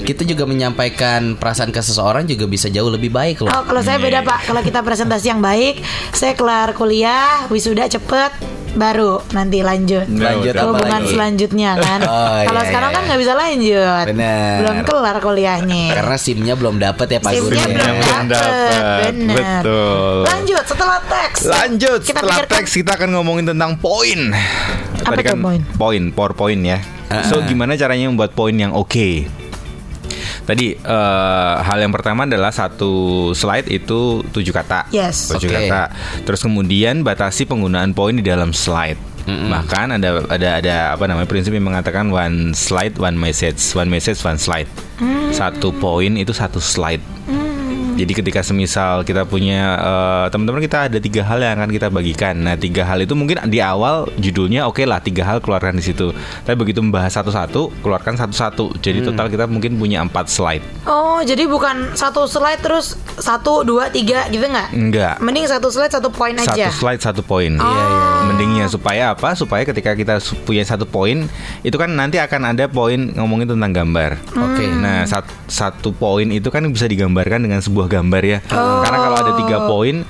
kita 0.00 0.24
juga 0.24 0.48
menyampaikan 0.48 1.36
perasaan 1.36 1.68
ke 1.68 1.80
seseorang 1.80 2.24
juga 2.24 2.48
bisa 2.48 2.72
jauh 2.72 2.88
lebih 2.88 3.12
baik 3.12 3.44
loh 3.44 3.52
Oh, 3.52 3.62
kalau 3.68 3.84
saya 3.84 4.00
beda 4.00 4.24
Pak. 4.24 4.48
Kalau 4.48 4.64
kita 4.64 4.80
presentasi 4.80 5.28
yang 5.28 5.44
baik, 5.44 5.84
saya 6.16 6.32
kelar 6.32 6.72
kuliah, 6.72 7.44
wisuda 7.52 7.84
cepet, 7.84 8.32
baru 8.72 9.20
nanti 9.30 9.60
lanjut. 9.60 10.06
Lanjut 10.06 10.54
Hubungan 10.56 11.02
lagi? 11.02 11.10
selanjutnya 11.10 11.70
kan. 11.84 12.00
Oh, 12.00 12.40
kalau 12.44 12.60
iya, 12.60 12.68
sekarang 12.68 12.90
iya, 12.90 12.94
kan 12.94 13.00
iya. 13.00 13.08
nggak 13.08 13.20
bisa 13.20 13.34
lanjut. 13.34 14.04
Benar. 14.08 14.54
Belum 14.56 14.76
kelar 14.84 15.16
kuliahnya. 15.18 15.84
karena 15.92 16.16
simnya 16.16 16.54
belum 16.54 16.76
dapet 16.76 17.06
ya 17.08 17.18
Pak 17.18 17.32
SIM-nya 17.32 17.64
Guru 17.64 17.78
belum 17.98 18.24
dapet. 18.26 19.12
Bener. 19.12 19.36
Betul. 19.36 20.16
Lanjut 20.24 20.64
setelah 20.64 20.98
teks. 21.02 21.40
Lanjut 21.44 22.00
Kita 22.00 22.10
setelah 22.16 22.36
pikirkan- 22.38 22.52
teks 22.56 22.70
kita 22.72 22.90
akan 22.94 23.08
ngomongin 23.12 23.44
tentang 23.46 23.72
poin. 23.76 24.20
Apa 25.00 25.12
Tadi 25.12 25.22
tuh 25.22 25.26
kan 25.26 25.38
poin? 25.40 25.60
poin, 25.74 26.02
PowerPoint 26.10 26.62
ya. 26.62 26.78
So 27.26 27.42
gimana 27.42 27.74
caranya 27.74 28.06
membuat 28.06 28.32
poin 28.32 28.54
yang 28.54 28.70
oke? 28.70 29.26
Tadi 30.50 30.74
eh, 30.74 31.54
hal 31.62 31.78
yang 31.78 31.94
pertama 31.94 32.26
adalah 32.26 32.50
satu 32.50 33.30
slide 33.38 33.70
itu 33.70 34.26
tujuh 34.34 34.50
kata. 34.50 34.90
Yes. 34.90 35.30
Tujuh 35.30 35.46
Oke. 35.46 35.70
kata. 35.70 35.94
Terus 36.26 36.42
kemudian 36.42 37.06
batasi 37.06 37.46
penggunaan 37.46 37.94
poin 37.94 38.18
di 38.18 38.26
dalam 38.26 38.50
slide. 38.50 38.98
Bahkan 39.30 39.94
ada 39.94 40.26
ada 40.26 40.48
ada 40.58 40.76
apa 40.98 41.06
namanya 41.06 41.30
prinsip 41.30 41.54
yang 41.54 41.70
mengatakan 41.70 42.10
one 42.10 42.50
slide 42.50 42.98
one 42.98 43.14
message, 43.14 43.62
one 43.78 43.86
message 43.86 44.18
one 44.26 44.42
slide. 44.42 44.66
Satu 45.30 45.70
poin 45.70 46.18
itu 46.18 46.34
satu 46.34 46.58
slide. 46.58 46.98
Jadi 48.00 48.12
ketika 48.16 48.40
semisal 48.40 49.04
kita 49.04 49.28
punya 49.28 49.76
eh, 49.76 50.26
teman-teman 50.32 50.64
kita 50.64 50.88
ada 50.88 50.96
tiga 50.96 51.20
hal 51.20 51.36
yang 51.36 51.60
akan 51.60 51.68
kita 51.68 51.92
bagikan. 51.92 52.32
Nah 52.40 52.56
tiga 52.56 52.88
hal 52.88 53.04
itu 53.04 53.12
mungkin 53.12 53.36
di 53.46 53.60
awal 53.60 54.08
judulnya 54.16 54.64
oke 54.64 54.80
lah 54.88 55.04
tiga 55.04 55.28
hal 55.28 55.44
keluarkan 55.44 55.76
di 55.76 55.84
situ. 55.84 56.16
Tapi 56.16 56.56
begitu 56.56 56.80
membahas 56.80 57.12
satu-satu 57.12 57.84
keluarkan 57.84 58.16
satu-satu. 58.16 58.80
Jadi 58.80 59.04
total 59.04 59.28
kita 59.28 59.44
mungkin 59.44 59.76
punya 59.76 60.00
empat 60.00 60.32
slide. 60.32 60.64
Oh, 60.88 61.20
jadi 61.20 61.44
bukan 61.44 61.92
satu 61.92 62.24
slide 62.24 62.64
terus 62.64 62.96
satu, 63.20 63.60
dua, 63.60 63.92
tiga 63.92 64.24
gitu 64.32 64.48
nggak? 64.48 64.68
Enggak. 64.72 65.14
Mending 65.20 65.44
satu 65.44 65.68
slide 65.68 65.92
satu 65.92 66.08
poin 66.08 66.32
Satu 66.40 66.56
aja. 66.56 66.72
slide 66.72 67.02
satu 67.04 67.20
poin. 67.20 67.52
Iya, 67.52 67.68
iya. 67.84 68.08
Mendingnya 68.32 68.64
supaya 68.72 69.12
apa? 69.12 69.36
Supaya 69.36 69.68
ketika 69.68 69.92
kita 69.92 70.16
punya 70.48 70.64
satu 70.64 70.88
poin 70.88 71.28
itu 71.60 71.76
kan 71.76 71.92
nanti 71.92 72.16
akan 72.16 72.56
ada 72.56 72.64
poin 72.64 73.12
ngomongin 73.12 73.52
tentang 73.52 73.76
gambar. 73.76 74.16
Oke. 74.32 74.64
Nah, 74.72 75.04
sat- 75.04 75.28
satu 75.50 75.92
poin 75.92 76.24
itu 76.32 76.48
kan 76.48 76.64
bisa 76.72 76.88
digambarkan 76.88 77.44
dengan 77.44 77.60
sebuah 77.60 77.89
gambar 77.90 78.22
ya. 78.22 78.38
Karena 78.46 78.98
kalau 79.00 79.16
ada 79.18 79.32
tiga 79.36 79.66
poin 79.66 80.06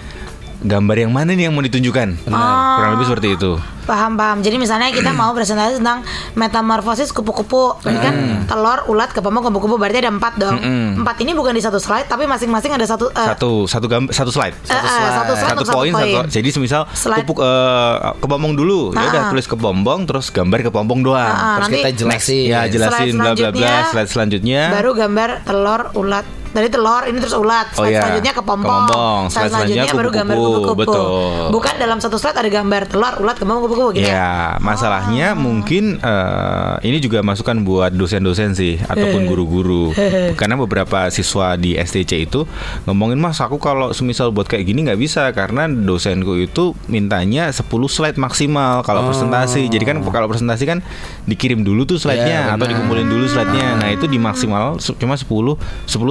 gambar 0.60 0.96
yang 0.98 1.08
mana 1.08 1.32
nih 1.32 1.48
yang 1.48 1.56
mau 1.56 1.64
ditunjukkan. 1.64 2.08
Kurang 2.28 2.90
lebih 2.94 3.06
seperti 3.06 3.28
itu. 3.32 3.56
Paham 3.80 4.14
paham. 4.14 4.38
Jadi 4.38 4.54
misalnya 4.54 4.92
kita 4.92 5.10
mau 5.10 5.32
presentasi 5.32 5.80
tentang 5.80 6.04
metamorfosis 6.36 7.10
kupu-kupu. 7.10 7.74
Ini 7.80 7.98
kan 7.98 8.14
telur, 8.46 8.86
ulat, 8.86 9.10
kepomong, 9.10 9.40
kupu-kupu 9.42 9.74
berarti 9.74 9.98
ada 9.98 10.10
empat 10.10 10.36
dong. 10.36 10.60
Empat 10.96 11.16
ini 11.18 11.32
bukan 11.32 11.50
di 11.50 11.60
satu 11.60 11.76
slide 11.76 12.06
tapi 12.06 12.22
masing-masing 12.24 12.70
ada 12.70 12.84
satu. 12.84 13.08
eh, 13.08 13.26
Satu 13.26 13.64
satu 13.64 13.86
gambar 13.88 14.12
satu 14.12 14.30
slide. 14.30 14.54
eh, 14.60 14.70
eh, 14.70 15.10
satu 15.16 15.32
slide 15.34 15.50
satu 15.56 15.64
poin 15.66 15.90
satu. 15.90 16.18
Jadi 16.28 16.48
semisal 16.50 16.82
Slide. 16.86 17.24
pupuk 17.24 17.40
eh, 17.40 17.94
kepompong 18.20 18.52
dulu, 18.52 18.92
ya 18.92 19.08
udah 19.08 19.22
Ah. 19.22 19.28
tulis 19.28 19.46
kepompong 19.46 20.00
terus 20.04 20.28
gambar 20.28 20.60
kepompong 20.62 21.00
doang. 21.00 21.24
Ah, 21.26 21.56
Terus 21.56 21.64
nanti 21.66 21.76
kita 21.80 21.90
jelasin. 21.98 22.44
Ya 22.46 22.60
jelasin 22.66 23.14
bla 23.16 23.32
bla 23.32 23.50
bla. 23.50 23.74
Slide 23.88 24.06
selanjutnya. 24.08 24.70
Baru 24.70 24.92
gambar 24.92 25.42
telur, 25.42 25.88
ulat. 25.94 26.26
Dari 26.50 26.66
telur 26.66 27.02
ini 27.04 27.18
terus 27.18 27.32
ulat. 27.32 27.70
Oh, 27.72 27.82
Slide 27.82 27.90
iya. 27.90 28.00
selanjutnya 28.02 28.32
kepompong. 28.34 28.82
Kepompong. 28.86 29.20
Slide, 29.22 29.30
Slide 29.30 29.50
selanjutnya 29.50 29.74
selanjutnya 29.80 29.94
baru 29.94 30.10
gambar 30.10 30.34
kupu-kupu. 30.36 30.74
Betul. 30.76 31.06
Bukan 31.50 31.74
dalam 31.76 31.98
satu 31.98 32.16
slide 32.16 32.36
ada 32.36 32.50
gambar 32.50 32.82
telur, 32.86 33.14
ulat, 33.18 33.36
kepompong, 33.36 33.62
kupu-kupu 33.64 33.88
gitu. 33.94 34.06
ya? 34.06 34.12
Ya, 34.12 34.32
masalahnya 34.60 35.26
mungkin 35.32 35.84
eh, 35.96 36.74
ini 36.82 36.98
juga 36.98 37.22
masukan 37.22 37.62
buat 37.62 37.92
dosen-dosen 37.92 38.52
sih 38.52 38.82
ataupun 38.82 39.24
guru-guru. 39.24 39.94
Karena 40.40 40.54
beberapa 40.54 41.06
siswa 41.08 41.54
di 41.54 41.74
STC 41.74 42.26
itu 42.26 42.44
ngomongin 42.84 43.16
mas, 43.16 43.38
aku 43.38 43.56
kalau 43.56 43.92
semisal 43.92 44.30
buat 44.30 44.46
kayak 44.46 44.64
gini 44.64 44.82
nggak 44.82 44.98
bisa 44.98 45.30
karena 45.30 45.66
dosenku 45.66 46.34
itu 46.36 46.72
mintanya 46.86 47.50
10 47.50 47.62
slide 47.86 48.16
maksimal 48.16 48.82
kalau 48.82 49.06
presentasi. 49.06 49.68
Jadi 49.68 49.84
kan 49.84 49.96
kalau 50.02 50.26
presentasi 50.26 50.64
kan 50.66 50.78
dikirim 51.24 51.62
dulu 51.62 51.84
tuh 51.84 51.96
slide-nya 51.96 52.28
Ya, 52.30 52.54
atau 52.54 52.64
dikumpulin 52.64 53.06
dulu 53.06 53.26
slide-nya. 53.26 53.76
Nah 53.76 53.90
itu 53.90 54.06
di 54.06 54.16
maksimal 54.16 54.78
se- 54.78 54.94
cuma 54.96 55.14
10 55.14 55.26
10 55.26 55.58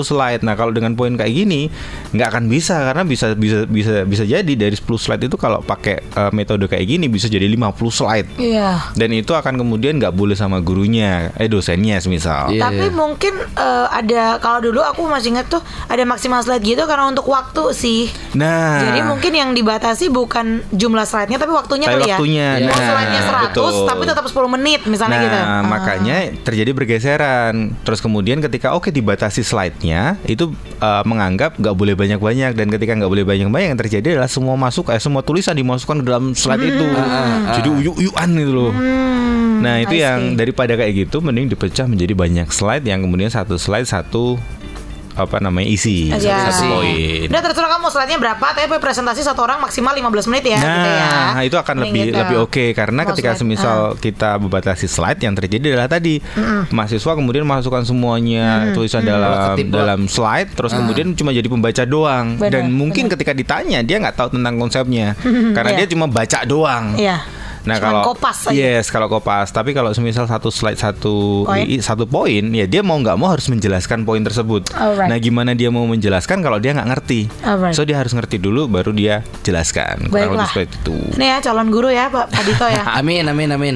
slide. 0.03 0.38
Nah 0.41 0.53
kalau 0.53 0.72
dengan 0.72 0.93
poin 0.93 1.13
kayak 1.13 1.31
gini 1.31 1.67
nggak 2.12 2.27
akan 2.29 2.43
bisa 2.48 2.75
karena 2.81 3.03
bisa 3.03 3.34
bisa 3.34 3.63
bisa 3.63 4.03
bisa 4.03 4.24
jadi 4.24 4.53
dari 4.55 4.75
10 4.75 4.86
slide 4.96 5.24
itu 5.25 5.36
kalau 5.36 5.60
pakai 5.60 6.03
eh, 6.03 6.31
metode 6.31 6.65
kayak 6.65 6.86
gini 6.86 7.05
bisa 7.08 7.25
jadi 7.25 7.46
50 7.46 7.75
slide. 7.89 8.27
Iya. 8.36 8.93
Dan 8.93 9.10
itu 9.12 9.31
akan 9.31 9.55
kemudian 9.55 9.98
nggak 9.98 10.12
boleh 10.12 10.34
sama 10.34 10.60
gurunya, 10.60 11.31
eh 11.36 11.48
dosennya 11.48 11.98
semisal. 11.98 12.51
Iya, 12.51 12.67
Tapi 12.67 12.86
iya. 12.88 12.93
mungkin 12.93 13.34
eh, 13.39 13.88
ada 13.89 14.38
kalau 14.38 14.60
dulu 14.60 14.84
aku 14.84 15.08
masih 15.08 15.34
inget 15.34 15.48
tuh 15.48 15.62
ada 15.88 16.03
maksimal 16.03 16.41
slide 16.41 16.62
gitu 16.62 16.84
karena 16.84 17.08
untuk 17.08 17.25
waktu 17.25 17.72
sih. 17.72 18.12
Nah, 18.36 18.84
Jadi 18.84 19.00
mungkin 19.01 19.31
yang 19.31 19.51
dibatasi 19.53 20.10
bukan 20.10 20.62
jumlah 20.69 21.05
slide-nya 21.05 21.38
tapi 21.38 21.50
waktunya 21.50 21.88
Tapi 21.88 21.96
kali 21.96 22.03
ya. 22.05 22.15
waktunya, 22.15 22.48
Oh, 22.60 22.67
nah, 22.67 22.77
slide-nya 22.77 23.22
100 23.22 23.46
betul. 23.50 23.74
tapi 23.88 24.03
tetap 24.05 24.25
10 24.27 24.53
menit 24.53 24.81
misalnya 24.86 25.17
nah, 25.17 25.25
gitu. 25.25 25.38
Ah. 25.39 25.63
makanya 25.63 26.17
terjadi 26.43 26.72
bergeseran. 26.75 27.53
Terus 27.81 28.00
kemudian 28.00 28.38
ketika 28.39 28.75
oke 28.75 28.89
dibatasi 28.89 29.41
slide-nya, 29.41 30.18
itu 30.27 30.51
eh, 30.81 31.03
menganggap 31.05 31.55
nggak 31.55 31.75
boleh 31.75 31.95
banyak-banyak. 31.95 32.51
Dan 32.57 32.67
ketika 32.73 32.97
nggak 32.97 33.11
boleh 33.11 33.25
banyak-banyak 33.27 33.67
yang 33.75 33.79
terjadi 33.79 34.07
adalah 34.19 34.31
semua 34.31 34.55
masuk 34.59 34.91
eh 34.91 34.99
semua 34.99 35.23
tulisan 35.23 35.55
dimasukkan 35.55 36.01
ke 36.01 36.05
dalam 36.05 36.33
slide 36.33 36.63
itu. 36.63 36.85
Jadi 37.55 37.69
uyuk-uyukan 37.69 38.29
itu 38.35 38.51
loh. 38.51 38.73
Hmm, 38.73 39.59
Nah 39.59 39.83
itu 39.83 39.99
yang 39.99 40.39
daripada 40.39 40.79
kayak 40.79 41.07
gitu 41.07 41.19
mending 41.19 41.51
dipecah 41.51 41.85
menjadi 41.88 42.15
banyak 42.15 42.47
slide. 42.51 42.83
Yang 42.88 43.07
kemudian 43.07 43.31
satu 43.31 43.55
slide 43.59 43.88
satu 43.88 44.39
apa 45.21 45.38
namanya 45.38 45.67
isi 45.67 46.09
Iya. 46.09 46.49
satu 46.49 46.71
poin. 46.71 47.25
Udah 47.25 47.41
terserah 47.41 47.69
kamu 47.69 47.88
slide-nya 47.88 48.17
berapa 48.17 48.45
tapi 48.49 48.75
presentasi 48.75 49.21
satu 49.21 49.41
orang 49.41 49.59
maksimal 49.59 49.91
15 49.91 50.27
menit 50.27 50.45
ya 50.47 50.57
Nah, 50.57 50.67
gitu 50.69 50.89
ya. 50.89 51.09
itu 51.43 51.57
akan 51.57 51.75
Mending 51.77 51.89
lebih 51.89 52.03
gitu. 52.05 52.17
lebih 52.17 52.38
oke 52.39 52.65
karena 52.73 53.01
Mau 53.01 53.09
ketika 53.09 53.29
slide, 53.29 53.39
semisal 53.39 53.77
kita 53.95 54.29
membatasi 54.38 54.85
slide 54.85 55.19
yang 55.19 55.33
terjadi 55.33 55.65
adalah 55.73 55.89
tadi 55.89 56.15
mahasiswa 56.69 57.11
kemudian 57.11 57.43
masukkan 57.43 57.83
semuanya 57.83 58.71
tulisan 58.71 59.01
dalam 59.01 59.57
dalam 59.65 59.99
slide 60.05 60.51
terus 60.51 60.71
kemudian 60.71 61.13
cuma 61.13 61.29
jadi 61.29 61.45
pembaca 61.45 61.83
doang 61.83 62.38
dan 62.39 62.69
mungkin 62.69 63.07
ketika 63.07 63.31
ditanya 63.31 63.79
dia 63.81 63.97
nggak 63.97 64.15
tahu 64.15 64.29
tentang 64.31 64.55
konsepnya 64.55 65.13
karena 65.55 65.69
Iya. 65.69 65.77
dia 65.77 65.88
cuma 65.89 66.05
baca 66.05 66.39
doang. 66.43 66.85
Iya. 66.95 67.17
Nah 67.61 67.75
Cuman 67.75 67.81
kalau 67.81 68.01
kopas 68.07 68.37
aja. 68.45 68.53
yes 68.53 68.87
kalau 68.87 69.07
kopas, 69.07 69.49
tapi 69.49 69.71
kalau 69.71 69.91
semisal 69.91 70.23
satu 70.23 70.47
slide 70.47 70.75
satu 70.75 71.43
Poin. 71.43 71.65
satu 71.79 72.03
poin, 72.03 72.43
ya 72.49 72.63
dia 72.63 72.79
mau 72.79 72.95
nggak 72.95 73.15
mau 73.15 73.29
harus 73.29 73.45
menjelaskan 73.45 74.03
poin 74.03 74.19
tersebut. 74.19 74.71
Alright. 74.71 75.07
Nah 75.07 75.17
gimana 75.17 75.51
dia 75.51 75.67
mau 75.67 75.83
menjelaskan 75.83 76.39
kalau 76.39 76.57
dia 76.57 76.71
nggak 76.71 76.89
ngerti? 76.89 77.27
Alright. 77.41 77.73
So 77.73 77.83
dia 77.83 77.95
harus 77.95 78.11
ngerti 78.11 78.37
dulu, 78.37 78.65
baru 78.65 78.89
dia 78.89 79.21
jelaskan. 79.41 80.07
Kurang 80.07 80.33
lebih 80.33 80.39
Baiklah. 80.39 80.47
seperti 80.49 80.75
itu. 80.77 80.95
Ini 81.15 81.25
ya 81.25 81.37
calon 81.41 81.67
guru 81.67 81.89
ya 81.89 82.07
Pak 82.07 82.25
Pak 82.29 82.43
Dito 82.43 82.65
ya. 82.65 82.83
Amin, 82.99 83.25
amin, 83.25 83.49
amin. 83.51 83.75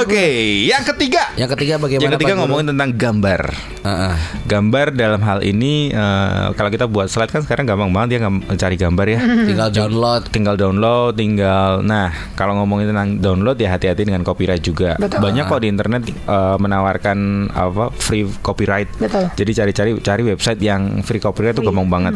Oke, 0.00 0.24
yang 0.64 0.80
ketiga. 0.82 1.28
Yang 1.36 1.50
ketiga 1.58 1.74
bagaimana? 1.76 2.04
yang 2.04 2.12
ketiga 2.16 2.32
Pak 2.32 2.36
Guru? 2.36 2.42
ngomongin 2.48 2.66
tentang 2.72 2.90
gambar. 2.96 3.42
Heeh. 3.84 4.14
Gambar 4.44 4.86
dalam 4.96 5.20
hal 5.20 5.44
ini 5.44 5.92
eh, 5.92 6.46
kalau 6.56 6.70
kita 6.72 6.88
buat 6.88 7.12
slide 7.12 7.28
kan 7.28 7.44
sekarang 7.44 7.68
gampang 7.68 7.92
banget 7.92 8.16
ya 8.16 8.28
ngam- 8.28 8.44
cari 8.56 8.76
gambar 8.76 9.06
ya. 9.06 9.20
Tinggal 9.50 9.68
download. 9.70 10.22
tinggal 10.32 10.56
download, 10.56 11.12
tinggal. 11.14 11.84
Nah, 11.84 12.08
kalau 12.32 12.56
ngomongin 12.58 12.90
tentang 12.90 13.20
download 13.20 13.56
ya 13.56 13.76
hati-hati 13.76 14.08
dengan 14.08 14.24
copyright 14.24 14.64
juga. 14.64 14.96
Betul. 14.96 15.20
Banyak 15.20 15.44
kok 15.46 15.60
di 15.60 15.68
internet 15.68 16.02
eh, 16.08 16.56
menawarkan 16.56 17.18
apa 17.52 17.92
free 17.92 18.24
copyright. 18.40 18.88
Betul. 18.96 19.28
Jadi 19.36 19.50
cari-cari 19.52 19.90
cari 20.00 20.22
website 20.24 20.60
yang 20.60 21.04
free 21.04 21.20
copyright 21.20 21.52
itu 21.52 21.62
gampang 21.62 21.88
banget. 21.88 22.14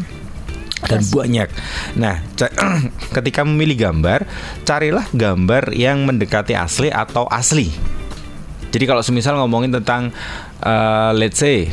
Dan 0.85 1.03
banyak. 1.03 1.49
Nah, 1.97 2.23
ketika 3.17 3.43
memilih 3.43 3.91
gambar, 3.91 4.23
carilah 4.63 5.07
gambar 5.11 5.75
yang 5.75 6.05
mendekati 6.05 6.55
asli 6.55 6.87
atau 6.89 7.27
asli. 7.27 7.71
Jadi 8.69 8.85
kalau 8.85 9.01
semisal 9.01 9.35
ngomongin 9.35 9.73
tentang 9.73 10.13
eh, 10.61 11.11
let's 11.17 11.41
say 11.41 11.67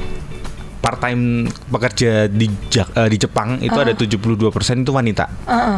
part 0.80 1.02
time 1.02 1.44
pekerja 1.66 2.30
di 2.30 2.46
eh, 2.46 3.10
di 3.10 3.18
Jepang 3.18 3.58
itu 3.58 3.74
ada 3.76 3.92
72% 3.92 4.38
itu 4.80 4.94
wanita. 4.94 5.26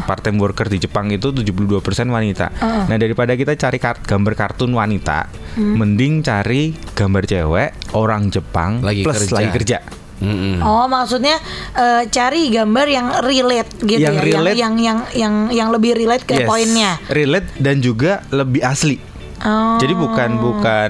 Part 0.04 0.22
time 0.22 0.38
worker 0.38 0.68
di 0.68 0.78
Jepang 0.78 1.08
itu 1.10 1.32
72% 1.32 1.80
wanita. 2.08 2.52
Nah, 2.86 2.98
daripada 3.00 3.32
kita 3.34 3.56
cari 3.56 3.80
kar- 3.80 4.04
gambar 4.04 4.34
kartun 4.36 4.72
wanita, 4.72 5.32
mending 5.58 6.22
cari 6.22 6.76
gambar 6.92 7.24
cewek 7.24 7.70
orang 7.96 8.28
Jepang 8.28 8.84
Lagi 8.84 9.02
plus 9.02 9.26
kerja. 9.26 9.36
lagi 9.36 9.50
kerja. 9.56 9.78
Mm-mm. 10.18 10.66
Oh 10.66 10.90
maksudnya 10.90 11.38
eh, 11.74 12.10
cari 12.10 12.50
gambar 12.50 12.88
yang 12.88 13.08
relate 13.22 13.72
gitu 13.86 14.02
Yang 14.02 14.16
ya, 14.18 14.24
relate. 14.26 14.58
yang 14.58 14.74
yang 14.78 14.98
yang 15.14 15.34
yang 15.54 15.70
lebih 15.70 15.94
relate 15.94 16.26
ke 16.26 16.42
Yes, 16.42 16.48
poinnya. 16.50 16.98
Relate 17.08 17.50
dan 17.62 17.78
juga 17.80 18.26
lebih 18.30 18.62
asli. 18.62 18.98
Oh. 19.40 19.78
Jadi 19.78 19.94
bukan 19.94 20.30
bukan 20.36 20.90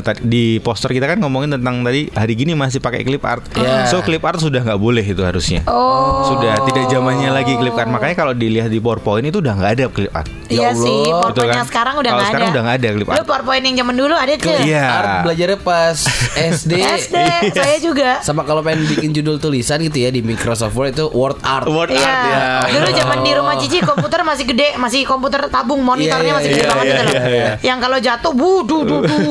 tadi- 0.00 0.24
di 0.24 0.44
poster 0.58 0.88
kita 0.88 1.04
kan 1.06 1.18
ngomongin 1.18 1.52
tentang 1.52 1.80
tadi 1.80 2.08
hari 2.08 2.32
gini 2.32 2.52
masih 2.52 2.78
pakai 2.78 3.02
clip 3.02 3.20
art. 3.22 3.44
Iya. 3.52 3.86
So 3.86 4.00
clip 4.00 4.20
art 4.20 4.38
sudah 4.38 4.60
nggak 4.60 4.76
boleh 4.76 5.02
itu 5.02 5.20
harusnya. 5.20 5.60
Oh. 5.66 6.24
Sudah 6.26 6.64
tidak 6.64 6.88
zamannya 6.88 7.28
lagi 7.28 7.54
clip 7.54 7.74
art. 7.74 7.86
Makanya 7.86 8.14
kalau 8.14 8.32
dilihat 8.32 8.68
di 8.68 8.78
PowerPoint 8.78 9.24
itu 9.24 9.38
udah 9.38 9.52
nggak 9.52 9.70
ada 9.74 9.84
clip 9.86 10.08
art. 10.10 10.28
Iya 10.46 10.60
Ya 10.62 10.70
sih, 10.72 10.80
Allah. 10.82 11.04
PowerPoint 11.04 11.28
Betul 11.30 11.44
kan? 11.44 11.54
yang 11.54 11.68
sekarang 11.68 11.94
udah 11.94 12.02
nggak 12.04 12.18
ada. 12.18 12.28
sekarang 12.30 12.48
udah 12.48 12.62
nggak 12.62 12.76
ada 12.76 12.88
clip 12.90 13.06
Lu 13.06 13.12
art. 13.12 13.26
PowerPoint 13.26 13.62
yang 13.62 13.76
zaman 13.78 13.94
dulu 13.94 14.14
ada 14.14 14.32
tuh. 14.34 14.56
Iya. 14.58 14.84
Art 14.86 15.08
belajarnya 15.24 15.58
pas 15.60 15.96
SD. 16.34 16.72
SD, 16.80 17.16
saya 17.56 17.76
juga. 17.78 18.10
Sama 18.20 18.42
kalau 18.42 18.60
pengen 18.60 18.84
bikin 18.86 19.12
judul 19.12 19.36
tulisan 19.36 19.80
gitu 19.80 19.98
ya 19.98 20.08
di 20.08 20.20
Microsoft 20.20 20.72
Word 20.72 20.92
itu 20.92 21.06
word 21.10 21.36
art. 21.42 21.66
Word 21.66 21.90
Iya. 21.90 22.00
art 22.00 22.24
ya. 22.24 22.42
Dulu 22.72 22.88
zaman 22.94 23.18
di 23.20 23.32
rumah 23.32 23.54
Cici 23.56 23.78
komputer 23.80 24.20
masih 24.20 24.44
gede, 24.46 24.68
masih 24.74 25.04
komputer 25.04 25.46
tabung, 25.46 25.80
monitornya 25.80 26.24
Iya, 26.24 26.34
masih 26.34 26.48
iya, 26.48 26.54
gede 26.54 26.60
iya, 26.60 26.70
banget 26.70 26.84
iya, 26.84 26.92
gitu 26.92 27.04
loh. 27.04 27.12
iya, 27.14 27.24
iya. 27.30 27.52
Yang 27.64 27.73
kalau 27.78 27.98
jatuh, 28.02 28.32
bu, 28.34 28.66
du, 28.66 28.82
du, 28.82 28.96
du. 29.06 29.22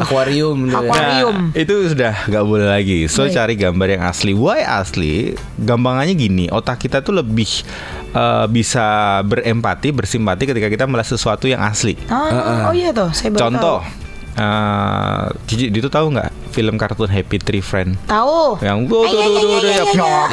Akuarium. 0.00 0.70
Aquarium. 0.70 1.50
Nah, 1.50 1.58
itu 1.58 1.74
sudah 1.90 2.14
nggak 2.28 2.44
boleh 2.44 2.66
lagi. 2.70 3.06
So 3.10 3.26
Baik. 3.26 3.34
cari 3.34 3.54
gambar 3.58 3.88
yang 3.98 4.02
asli. 4.06 4.32
Why 4.32 4.62
asli? 4.62 5.34
Gampangannya 5.58 6.14
gini, 6.14 6.44
otak 6.48 6.82
kita 6.82 7.02
tuh 7.02 7.18
lebih 7.18 7.50
eh, 8.14 8.46
bisa 8.52 9.18
berempati, 9.26 9.90
bersimpati 9.90 10.44
ketika 10.46 10.68
kita 10.70 10.84
melihat 10.86 11.08
sesuatu 11.14 11.50
yang 11.50 11.62
asli. 11.64 11.98
Ah, 12.06 12.70
oh 12.70 12.74
iya 12.74 12.94
tuh, 12.94 13.10
saya 13.10 13.34
baru 13.34 13.40
Contoh, 13.50 13.80
eh 14.38 15.24
Cici, 15.50 15.70
itu 15.70 15.88
tahu 15.90 16.14
nggak 16.14 16.43
film 16.54 16.78
kartun 16.78 17.10
Happy 17.10 17.36
Tree 17.36 17.58
Friend? 17.60 17.98
Tahu. 18.06 18.62
Yang 18.62 18.78
tuh 18.86 19.02
tuh 19.04 19.20
tuh 19.20 19.32
tuh 19.34 19.58
tuh 19.58 19.72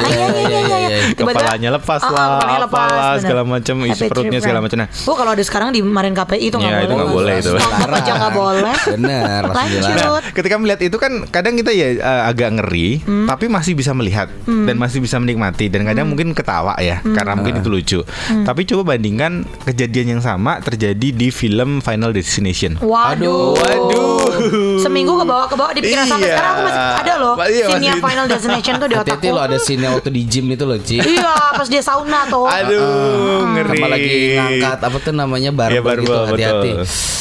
iya, 0.06 0.78
ya 0.78 0.98
Kepalanya 1.18 1.70
lepas 1.74 1.98
Ah, 1.98 2.06
ah, 2.06 2.12
lah, 2.12 2.26
kepalanya 2.32 2.60
lepas, 2.62 2.86
apalah 2.88 3.12
segala 3.18 3.42
macam, 3.42 3.74
isi 3.84 4.04
perutnya 4.06 4.38
segala 4.38 4.60
macam. 4.60 4.78
Nah, 4.78 4.88
Oh 5.04 5.14
kalau 5.14 5.34
ada 5.34 5.42
sekarang 5.42 5.70
di 5.70 5.82
kemarin 5.82 6.14
KPI 6.14 6.44
itu 6.44 6.56
nggak 6.56 6.62
Iya, 6.64 6.78
boleh. 6.78 6.84
itu 6.84 6.94
nggak 6.94 7.12
boleh 7.12 7.34
itu. 7.36 7.52
Aja 7.92 8.12
nggak 8.14 8.32
boleh. 8.32 8.74
Bener, 8.88 9.42
dilarang. 9.42 9.52
Lanjut. 9.52 10.22
ketika 10.32 10.54
melihat 10.56 10.80
itu 10.82 10.96
kan 10.96 11.12
kadang 11.28 11.54
kita 11.54 11.70
ya 11.70 11.88
eh, 11.94 12.22
agak 12.24 12.48
ngeri, 12.54 13.02
Hmm. 13.02 13.26
tapi 13.26 13.48
masih 13.48 13.72
bisa 13.72 13.90
melihat 13.92 14.28
dan 14.44 14.76
masih 14.76 15.00
bisa 15.00 15.16
menikmati 15.16 15.66
dan 15.66 15.82
kadang 15.82 16.06
mungkin 16.06 16.30
ketawa 16.32 16.76
ya 16.78 17.00
Hmm. 17.00 17.12
karena 17.12 17.32
mungkin 17.34 17.58
itu 17.58 17.68
lucu. 17.68 18.00
Tapi 18.38 18.60
coba 18.64 18.94
bandingkan 18.94 19.42
kejadian 19.64 20.18
yang 20.18 20.22
sama 20.22 20.60
terjadi 20.60 21.08
di 21.10 21.28
film 21.28 21.80
Final 21.80 22.12
Destination. 22.12 22.78
Waduh. 22.78 23.56
Waduh. 23.56 24.11
Seminggu 24.78 25.12
ke 25.14 25.24
bawah 25.24 25.46
ke 25.46 25.54
bawah 25.54 25.72
di 25.72 25.80
pikiran 25.80 26.04
sampai 26.04 26.24
Iya. 26.24 26.34
sekarang 26.34 26.52
aku 26.52 26.62
masih 26.62 26.82
ada 26.98 27.14
loh. 27.16 27.34
Iya, 27.38 27.66
Scene 27.66 27.86
masih- 27.86 28.02
Final 28.02 28.26
Destination 28.26 28.74
tuh 28.74 28.86
di 28.86 28.94
otakku. 28.94 29.10
Hati-hati 29.12 29.28
lo 29.30 29.40
ada 29.40 29.56
scene 29.56 29.86
waktu 29.86 30.08
di 30.08 30.22
gym 30.24 30.46
itu 30.48 30.64
loh, 30.64 30.78
Ci. 30.78 30.96
Iya, 30.98 31.32
pas 31.52 31.66
dia 31.66 31.80
sauna 31.80 32.20
tuh. 32.26 32.46
Aduh, 32.46 32.82
ngeri. 33.50 33.70
Sama 33.72 33.88
lagi 33.88 34.16
ngangkat 34.34 34.78
apa 34.80 34.96
tuh 34.98 35.12
namanya 35.12 35.50
barbel, 35.50 35.74
Iya, 35.74 35.82
barbel, 35.82 36.04
gitu, 36.04 36.28
hati-hati. 36.28 36.70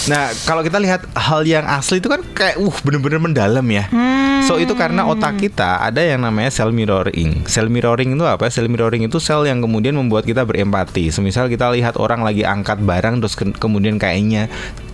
Nah, 0.04 0.24
kalau 0.44 0.62
kita 0.62 0.78
lihat 0.78 1.02
hal 1.14 1.42
yang 1.44 1.64
asli 1.64 1.98
itu 1.98 2.08
kan 2.08 2.26
kayak 2.28 2.58
uh 2.58 2.76
bener-bener 2.82 3.20
mendalam 3.20 3.66
ya. 3.66 3.86
Hmm. 3.88 4.42
So 4.42 4.58
itu 4.58 4.74
karena 4.74 5.06
otak 5.06 5.38
kita 5.38 5.78
ada 5.80 6.02
yang 6.02 6.20
namanya 6.20 6.50
cell 6.50 6.74
mirroring. 6.74 7.46
Cell 7.46 7.70
mirroring 7.70 8.12
itu 8.12 8.26
apa? 8.26 8.50
Cell 8.50 8.66
mirroring 8.66 9.06
itu 9.06 9.18
sel 9.18 9.46
yang 9.46 9.62
kemudian 9.62 9.94
membuat 9.94 10.26
kita 10.26 10.42
berempati. 10.42 11.08
Semisal 11.08 11.46
kita 11.46 11.70
lihat 11.70 11.96
orang 11.96 12.22
lagi 12.22 12.42
angkat 12.42 12.82
barang 12.82 13.22
terus 13.22 13.36
ke- 13.36 13.54
kemudian 13.54 13.96
kayaknya 13.96 14.50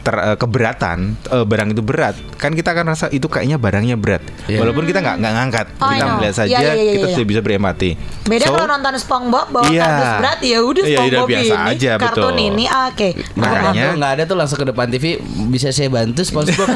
ter, 0.07 0.15
eh, 0.15 0.37
keberatan 0.39 0.97
eh, 1.27 1.43
barang 1.43 1.67
itu 1.69 1.81
berat 1.83 2.15
kan 2.39 2.49
kita 2.49 2.71
akan 2.71 2.85
rasa 2.87 3.05
itu 3.11 3.27
kayaknya 3.27 3.57
barangnya 3.57 3.93
berat 3.93 4.23
Iya. 4.47 4.63
walaupun 4.63 4.85
kita 4.85 4.97
nggak 4.97 5.15
nggak 5.19 5.33
ngangkat 5.35 5.65
Oh, 5.75 5.85
kita 5.85 5.93
I 5.93 5.99
know. 5.99 6.15
melihat 6.15 6.35
saja 6.37 6.47
Iya, 6.47 6.59
iya, 6.63 6.73
iya, 6.73 6.91
kita 6.95 7.03
iya. 7.03 7.13
sudah 7.13 7.27
bisa 7.27 7.39
berempati 7.41 7.89
Beda 8.23 8.41
So, 8.41 8.49
kalau 8.55 8.65
nonton 8.65 8.91
SpongeBob 8.95 9.45
bawa 9.51 9.65
Iya. 9.67 9.83
kardus 9.83 10.11
berat 10.17 10.39
ya 10.41 10.57
udah 10.61 10.81
Iya, 10.81 10.87
udah 10.87 11.03
SpongeBob 11.03 11.27
biasa 11.27 11.53
ini 11.53 11.69
aja, 11.69 11.89
kartun 11.97 12.23
betul. 12.23 12.33
ini 12.39 12.63
ah, 12.65 12.85
oke. 12.87 13.07
Makanya- 13.35 13.65
Kalau 13.67 13.93
nggak 13.97 14.11
ada 14.13 14.23
tuh 14.23 14.35
langsung 14.35 14.57
ke 14.57 14.65
depan 14.65 14.85
TV 14.87 15.03
bisa 15.51 15.67
saya 15.69 15.89
bantu 15.89 16.21
SpongeBob. 16.23 16.67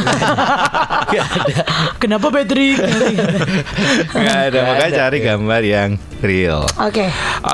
Kenapa 2.02 2.28
Patrick? 2.30 2.78
nggak 4.14 4.38
ada 4.48 4.60
makanya 4.66 4.90
ada, 4.90 4.98
cari 5.02 5.18
iya. 5.18 5.26
gambar 5.32 5.62
yang 5.64 5.90
real 6.22 6.62
Oke. 6.78 7.06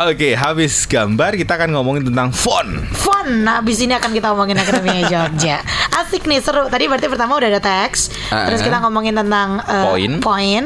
Oke, 0.03 0.29
habis 0.33 0.73
gambar 0.85 1.31
kita 1.35 1.55
akan 1.55 1.69
ngomongin 1.71 2.03
tentang 2.05 2.29
font. 2.29 2.69
Fun. 2.93 3.16
Nah, 3.27 3.59
abis 3.59 3.77
ini 3.79 3.91
akan 3.91 4.11
kita 4.11 4.31
ngomongin 4.31 4.55
Akademi 4.55 5.03
Jogja. 5.11 5.59
Asik 5.93 6.23
nih, 6.23 6.39
seru. 6.39 6.65
Tadi 6.65 6.87
berarti 6.87 7.07
pertama 7.07 7.35
udah 7.35 7.49
ada 7.49 7.59
teks, 7.59 8.09
Ah, 8.27 8.45
terus 8.45 8.59
ah. 8.59 8.65
kita 8.65 8.77
ngomongin 8.79 9.13
tentang 9.13 9.59
eh, 9.59 9.83
Poin. 9.83 10.11
poin. 10.19 10.63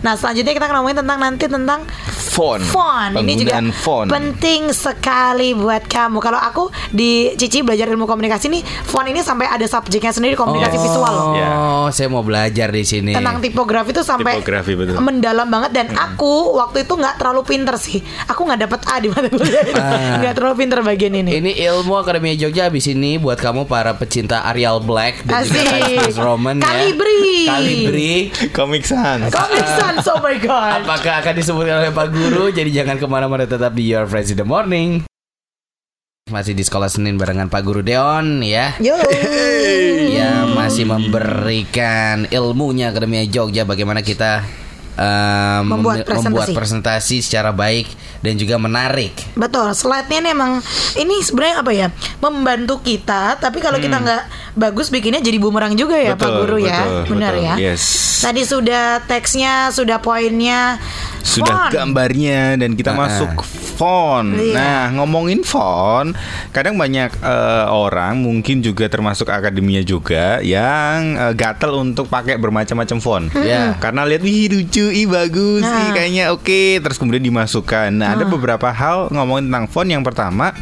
Nah, 0.00 0.14
selanjutnya 0.14 0.52
kita 0.52 0.64
akan 0.64 0.76
ngomongin 0.78 0.98
tentang 1.00 1.18
nanti 1.18 1.44
tentang 1.46 1.80
Font. 2.34 2.58
font. 2.60 3.14
Ini 3.14 3.32
juga 3.36 3.62
font. 3.72 4.10
penting 4.10 4.74
sekali 4.74 5.54
buat 5.54 5.86
kamu. 5.86 6.18
Kalau 6.18 6.34
aku 6.36 6.62
di 6.90 7.30
Cici 7.32 7.62
belajar 7.62 7.86
ilmu 7.86 8.04
komunikasi 8.04 8.50
nih, 8.50 8.58
font 8.82 9.06
ini 9.06 9.22
sampai 9.22 9.46
ada 9.46 9.62
subjeknya 9.64 10.10
sendiri 10.10 10.34
komunikasi 10.34 10.76
visual 10.76 11.08
loh. 11.08 11.28
Ya. 11.32 11.46
Oh, 11.46 11.88
saya 11.88 12.10
mau 12.10 12.22
belajar 12.22 12.68
di 12.68 12.82
sini. 12.82 13.14
Tentang 13.14 13.38
tipografi 13.38 13.90
itu 13.90 14.02
sampai 14.02 14.38
Tipografi, 14.38 14.74
betul. 14.74 14.98
mendalam 14.98 15.46
banget 15.46 15.70
dan 15.72 15.86
aku 15.92 16.58
waktu 16.58 16.82
itu 16.82 16.92
nggak 16.92 17.16
terlalu 17.16 17.42
pinter 17.44 17.74
sih. 17.76 18.02
Aku 18.26 18.42
nggak 18.42 18.60
dapet 18.60 18.80
A 18.84 18.94
di 18.98 19.08
mata 19.08 19.30
kuliah 19.30 19.62
itu. 19.62 19.78
Ah. 19.78 20.18
Nggak 20.18 20.34
terlalu 20.34 20.54
pinter 20.58 20.78
bagian 20.82 21.14
ini. 21.14 21.30
Ini 21.38 21.50
ilmu 21.70 22.02
Akademi 22.04 22.36
Jogja 22.36 22.68
habis 22.68 22.84
ini 22.84 23.16
buat 23.16 23.34
kamu 23.34 23.64
para 23.64 23.90
pecinta 23.92 24.44
Arial 24.44 24.78
Black 24.78 25.24
dan 25.24 25.40
juga 25.42 25.60
Asik. 25.64 26.12
New 26.12 26.20
Roman 26.20 26.56
ya. 26.56 26.68
Kalibri. 26.68 27.32
Kalibri. 27.44 28.12
Comic 28.50 28.84
Sans. 28.84 29.26
Comic 29.26 29.64
Sans, 29.66 30.04
oh 30.06 30.20
my 30.20 30.36
god. 30.36 30.84
Apakah 30.84 31.18
akan 31.18 31.32
disebutkan 31.34 31.74
oleh 31.80 31.90
Pak 31.90 32.08
Guru? 32.10 32.44
Jadi 32.48 32.70
jangan 32.70 32.94
ke 32.94 33.06
mana-mana 33.06 33.42
tetap 33.42 33.72
di 33.72 33.88
Your 33.88 34.04
Friends 34.04 34.28
in 34.28 34.36
the 34.36 34.44
Morning. 34.44 35.08
Masih 36.24 36.52
di 36.52 36.60
sekolah 36.60 36.88
Senin 36.88 37.16
barengan 37.16 37.48
Pak 37.48 37.60
Guru 37.60 37.80
Deon 37.80 38.40
ya. 38.40 38.76
Yo. 38.78 38.96
Ya 40.10 40.44
masih 40.46 40.84
memberikan 40.84 42.24
ilmunya 42.26 42.88
Akademi 42.88 43.24
Jogja 43.26 43.62
bagaimana 43.62 44.00
kita 44.00 44.40
eh, 44.94 45.60
Membuat 45.62 46.00
mem- 46.00 46.06
presentasi. 46.06 46.24
membuat 46.26 46.48
presentasi 46.50 47.16
secara 47.20 47.50
baik 47.50 47.88
dan 48.24 48.34
juga 48.34 48.56
menarik. 48.56 49.12
Betul, 49.34 49.68
slide-nya 49.70 50.18
ini 50.18 50.30
emang 50.30 50.52
ini 50.96 51.20
sebenarnya 51.20 51.56
apa 51.60 51.70
ya? 51.70 51.88
Membantu 52.18 52.80
kita, 52.80 53.36
tapi 53.36 53.60
kalau 53.60 53.76
kita 53.76 54.00
nggak 54.00 54.22
bagus 54.54 54.88
bikinnya 54.88 55.20
jadi 55.20 55.36
bumerang 55.36 55.74
juga 55.74 55.94
ya 55.94 56.12
Pak 56.12 56.24
Hmm. 56.24 56.32
Betul, 56.32 56.40
Guru 56.40 56.58
ya. 56.58 56.80
betul, 56.80 57.12
Benar 57.12 57.32
betul. 57.34 57.44
ya. 57.44 57.54
Yes. 57.60 57.82
Tadi 58.16 58.42
sudah 58.42 58.84
teksnya, 59.04 59.52
sudah 59.68 59.98
poinnya. 59.98 60.80
Sudah 61.20 61.68
Font. 61.68 61.72
gambarnya 61.74 62.54
dan 62.54 62.72
kita 62.72 62.92
Ah, 62.92 63.00
masuk 63.02 63.32
font. 63.74 64.28
Iya. 64.30 64.54
Nah, 64.54 64.82
ngomongin 64.94 65.40
font, 65.42 66.12
kadang 66.50 66.76
banyak 66.76 67.10
eh, 67.14 67.64
orang 67.66 68.16
mungkin 68.18 68.60
juga 68.60 68.86
termasuk 68.86 69.26
akademinya 69.26 69.80
juga 69.82 70.38
yang 70.40 71.16
eh, 71.18 71.32
gatel 71.32 71.82
untuk 71.82 72.06
pakai 72.06 72.36
bermacam-macam 72.36 72.98
font. 72.98 73.26
Ya. 73.34 73.72
Karena 73.74 74.04
lihat 74.04 74.20
wih 74.20 74.46
lucu, 74.48 74.84
ih 74.86 75.04
bagus, 75.04 75.60
ih 75.60 75.72
Nah. 75.82 75.92
kayaknya 75.92 76.24
oke, 76.30 76.62
terus 76.78 76.96
kemudian 76.96 77.24
dimasukkan. 77.24 77.88
Nah, 77.90 78.13
ada 78.14 78.24
beberapa 78.24 78.68
hal 78.70 79.10
ngomongin 79.10 79.50
tentang 79.50 79.66
font. 79.66 79.88
Yang 79.90 80.04
pertama, 80.06 80.54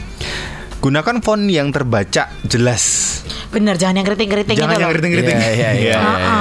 gunakan 0.82 1.22
font 1.22 1.46
yang 1.46 1.70
terbaca 1.70 2.26
jelas. 2.42 2.82
Bener, 3.48 3.78
jangan 3.78 4.02
yang 4.02 4.06
keriting-keriting 4.08 4.56
Jangan 4.58 4.74
itu 4.74 4.80
yang 4.80 4.90
keriting-keriting. 4.90 5.38
Iya, 5.38 5.50
iya, 5.52 5.70
iya, 5.70 5.70
Iya. 5.70 5.98
iya. 6.00 6.32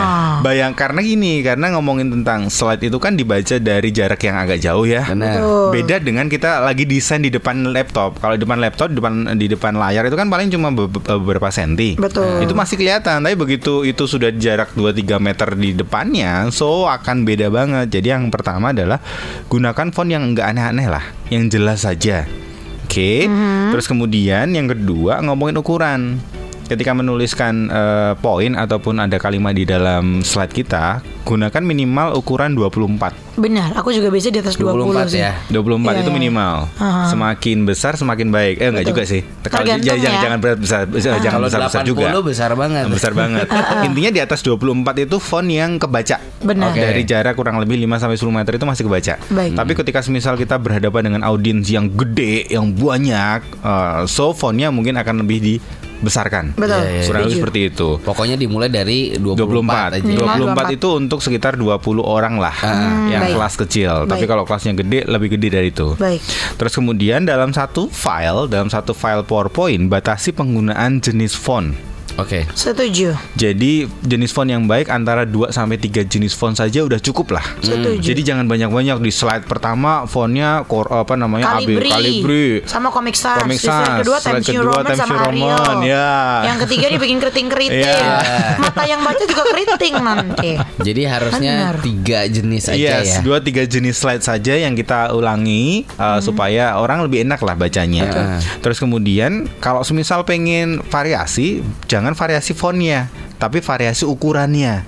Bayang 0.42 0.74
karena 0.74 0.98
gini, 1.00 1.46
karena 1.46 1.70
ngomongin 1.72 2.10
tentang 2.10 2.50
slide 2.50 2.82
itu 2.82 2.98
kan 2.98 3.14
dibaca 3.14 3.62
dari 3.62 3.94
jarak 3.94 4.18
yang 4.18 4.42
agak 4.42 4.58
jauh 4.58 4.82
ya. 4.82 5.06
Benar. 5.06 5.70
Beda 5.70 6.02
dengan 6.02 6.26
kita 6.26 6.58
lagi 6.58 6.90
desain 6.90 7.22
di 7.22 7.30
depan 7.30 7.70
laptop. 7.70 8.18
Kalau 8.18 8.34
di 8.34 8.42
depan 8.42 8.58
laptop, 8.58 8.90
di 8.90 8.98
depan 8.98 9.14
di 9.38 9.46
depan 9.46 9.74
layar 9.78 10.10
itu 10.10 10.18
kan 10.18 10.26
paling 10.26 10.50
cuma 10.50 10.74
be- 10.74 10.90
be- 10.90 11.06
beberapa 11.22 11.54
senti. 11.54 11.94
Betul. 11.94 12.42
Itu 12.42 12.58
masih 12.58 12.82
kelihatan, 12.82 13.22
tapi 13.22 13.38
begitu 13.38 13.86
itu 13.86 14.10
sudah 14.10 14.34
jarak 14.34 14.74
2-3 14.74 15.22
meter 15.22 15.54
di 15.54 15.78
depannya, 15.78 16.50
so 16.50 16.90
akan 16.90 17.22
beda 17.22 17.54
banget. 17.54 17.94
Jadi 17.94 18.08
yang 18.10 18.34
pertama 18.34 18.74
adalah 18.74 18.98
gunakan 19.46 19.94
font 19.94 20.10
yang 20.10 20.34
enggak 20.34 20.50
aneh-aneh 20.50 20.90
lah, 20.90 21.06
yang 21.30 21.46
jelas 21.46 21.86
saja. 21.86 22.26
Oke. 22.92 23.24
Mhm. 23.24 23.72
Terus 23.72 23.88
kemudian 23.88 24.52
yang 24.52 24.68
kedua 24.68 25.24
ngomongin 25.24 25.56
ukuran. 25.64 26.20
Ketika 26.72 26.96
menuliskan 26.96 27.68
eh, 27.68 28.14
poin 28.16 28.56
ataupun 28.56 28.96
ada 28.96 29.20
kalimat 29.20 29.52
di 29.52 29.68
dalam 29.68 30.24
slide 30.24 30.56
kita, 30.56 31.04
gunakan 31.22 31.60
minimal 31.60 32.16
ukuran 32.16 32.56
24. 32.56 33.12
Benar, 33.34 33.76
aku 33.76 33.92
juga 33.92 34.08
biasa 34.08 34.28
di 34.28 34.40
atas 34.40 34.56
20 34.56 34.88
24 34.88 35.12
sih. 35.12 35.20
ya. 35.20 35.36
24 35.48 35.60
Iya, 35.84 36.00
itu 36.00 36.08
iya. 36.08 36.16
minimal. 36.16 36.56
Aha. 36.74 37.12
Semakin 37.12 37.58
besar 37.64 37.96
semakin 37.96 38.28
baik. 38.30 38.56
Eh 38.58 38.72
enggak 38.72 38.88
Betul. 38.88 38.94
juga 38.94 39.04
sih. 39.04 39.22
Kalau 39.22 39.44
Tergantung 39.44 39.84
jangan, 39.84 40.00
jangan 40.00 40.16
ya. 40.16 40.24
jangan 40.24 40.38
berat 40.40 40.60
besar, 40.60 40.82
besar- 40.86 41.20
jangan 41.20 41.32
Kalau 41.34 41.48
besar 41.48 41.60
besar 41.62 41.82
80 41.84 41.90
juga. 41.92 42.08
besar 42.24 42.52
banget. 42.56 42.84
Besar 42.88 43.12
banget. 43.12 43.48
Intinya 43.88 44.12
di 44.14 44.22
atas 44.22 44.40
24 44.40 44.64
itu 45.02 45.16
font 45.20 45.44
yang 45.46 45.72
kebaca. 45.76 46.18
Benar. 46.40 46.72
Oke. 46.72 46.80
Dari 46.80 47.04
jarak 47.04 47.36
kurang 47.36 47.60
lebih 47.60 47.76
5 47.78 48.00
sampai 48.00 48.16
10 48.16 48.32
meter 48.32 48.52
itu 48.56 48.64
masih 48.64 48.84
kebaca. 48.88 49.14
Baik. 49.28 49.52
Tapi 49.60 49.72
ketika 49.76 50.00
semisal 50.00 50.40
kita 50.40 50.56
berhadapan 50.56 51.02
dengan 51.06 51.22
audiens 51.22 51.68
yang 51.68 51.92
gede, 51.92 52.48
yang 52.48 52.72
banyak, 52.72 53.44
eh, 53.60 54.00
so 54.08 54.32
fontnya 54.32 54.72
mungkin 54.72 54.96
akan 54.96 55.20
lebih 55.22 55.60
dibesarkan. 56.02 56.58
Betul. 56.58 56.82
Iya, 56.82 56.90
iya, 56.90 57.04
Kurang 57.06 57.22
lebih 57.30 57.38
seperti 57.38 57.60
itu. 57.70 57.90
Pokoknya 58.02 58.36
dimulai 58.36 58.68
dari 58.74 59.14
24, 59.16 59.38
24 59.38 59.98
aja. 60.02 60.04
Minimal 60.04 60.38
24 60.58 60.78
itu 60.78 60.88
untuk 60.98 61.20
sekitar 61.22 61.54
20 61.56 62.02
orang 62.02 62.42
lah 62.42 62.56
yang 63.08 63.24
baik. 63.30 63.38
kelas 63.38 63.54
kecil. 63.62 63.94
Tapi 64.10 64.26
Baik. 64.26 64.30
kalau 64.34 64.44
kelasnya 64.44 64.74
gede 64.74 65.06
lebih 65.06 65.38
gede 65.38 65.48
dari 65.54 65.70
itu. 65.70 65.94
Baik. 65.96 66.22
Terus 66.58 66.74
kemudian 66.74 67.24
dalam 67.24 67.54
satu 67.54 67.88
file, 67.88 68.50
dalam 68.50 68.68
satu 68.68 68.98
file 68.98 69.22
PowerPoint 69.24 69.88
batasi 69.88 70.34
penggunaan 70.34 71.00
jenis 71.00 71.38
font. 71.38 71.91
Oke. 72.16 72.44
Setuju. 72.52 73.16
Jadi 73.34 73.88
jenis 74.04 74.32
font 74.32 74.46
yang 74.46 74.66
baik 74.66 74.88
antara 74.88 75.24
2 75.24 75.50
sampai 75.50 75.76
3 75.76 76.04
jenis 76.04 76.34
font 76.34 76.54
saja 76.54 76.84
udah 76.84 76.98
cukup 76.98 77.34
lah. 77.34 77.46
Setuju. 77.60 78.02
Jadi 78.02 78.22
jangan 78.22 78.46
banyak-banyak 78.46 78.98
di 79.00 79.12
slide 79.12 79.46
pertama 79.46 80.04
fontnya 80.06 80.64
kor, 80.66 80.88
apa 80.88 81.14
namanya 81.14 81.58
AB 81.58 81.68
Kalibri. 81.78 81.90
Calibri. 81.90 82.46
sama 82.66 82.90
Comic 82.90 83.16
Sans. 83.16 83.40
Comic 83.40 83.58
Di 83.58 83.64
slide 83.64 83.86
Sans. 83.86 84.00
kedua 84.02 84.18
Slide 84.18 84.34
Times 84.34 84.46
New 84.46 84.60
kedua 84.60 84.74
Roman 84.74 84.86
Times 84.86 85.00
sama 85.00 85.14
Ariel. 85.16 85.56
Roman, 85.56 85.78
ya. 85.84 86.10
Yang 86.46 86.58
ketiga 86.68 86.86
dibikin 86.90 87.18
keriting-keriting. 87.20 87.80
Iya. 87.80 88.00
Mata 88.64 88.84
yang 88.84 89.02
baca 89.02 89.24
juga 89.24 89.44
keriting 89.48 89.94
nanti. 89.98 90.52
Jadi 90.82 91.02
harusnya 91.06 91.54
Benar. 91.72 91.78
tiga 91.82 92.20
jenis 92.26 92.64
aja 92.68 92.78
Yes, 92.82 93.06
ya. 93.08 93.20
dua 93.22 93.38
tiga 93.38 93.64
jenis 93.64 93.96
slide 93.96 94.22
saja 94.22 94.58
yang 94.58 94.74
kita 94.74 95.14
ulangi 95.14 95.86
uh, 95.96 96.18
supaya 96.18 96.74
orang 96.76 97.06
lebih 97.06 97.22
enak 97.22 97.38
lah 97.40 97.54
bacanya. 97.54 98.04
Betul. 98.10 98.26
Terus 98.62 98.78
kemudian 98.80 99.32
kalau 99.62 99.82
semisal 99.82 100.26
pengen 100.26 100.82
variasi, 100.90 101.62
jangan 101.86 102.01
variasi 102.18 102.58
fontnya, 102.58 103.06
tapi 103.38 103.62
variasi 103.62 104.10
ukurannya. 104.10 104.82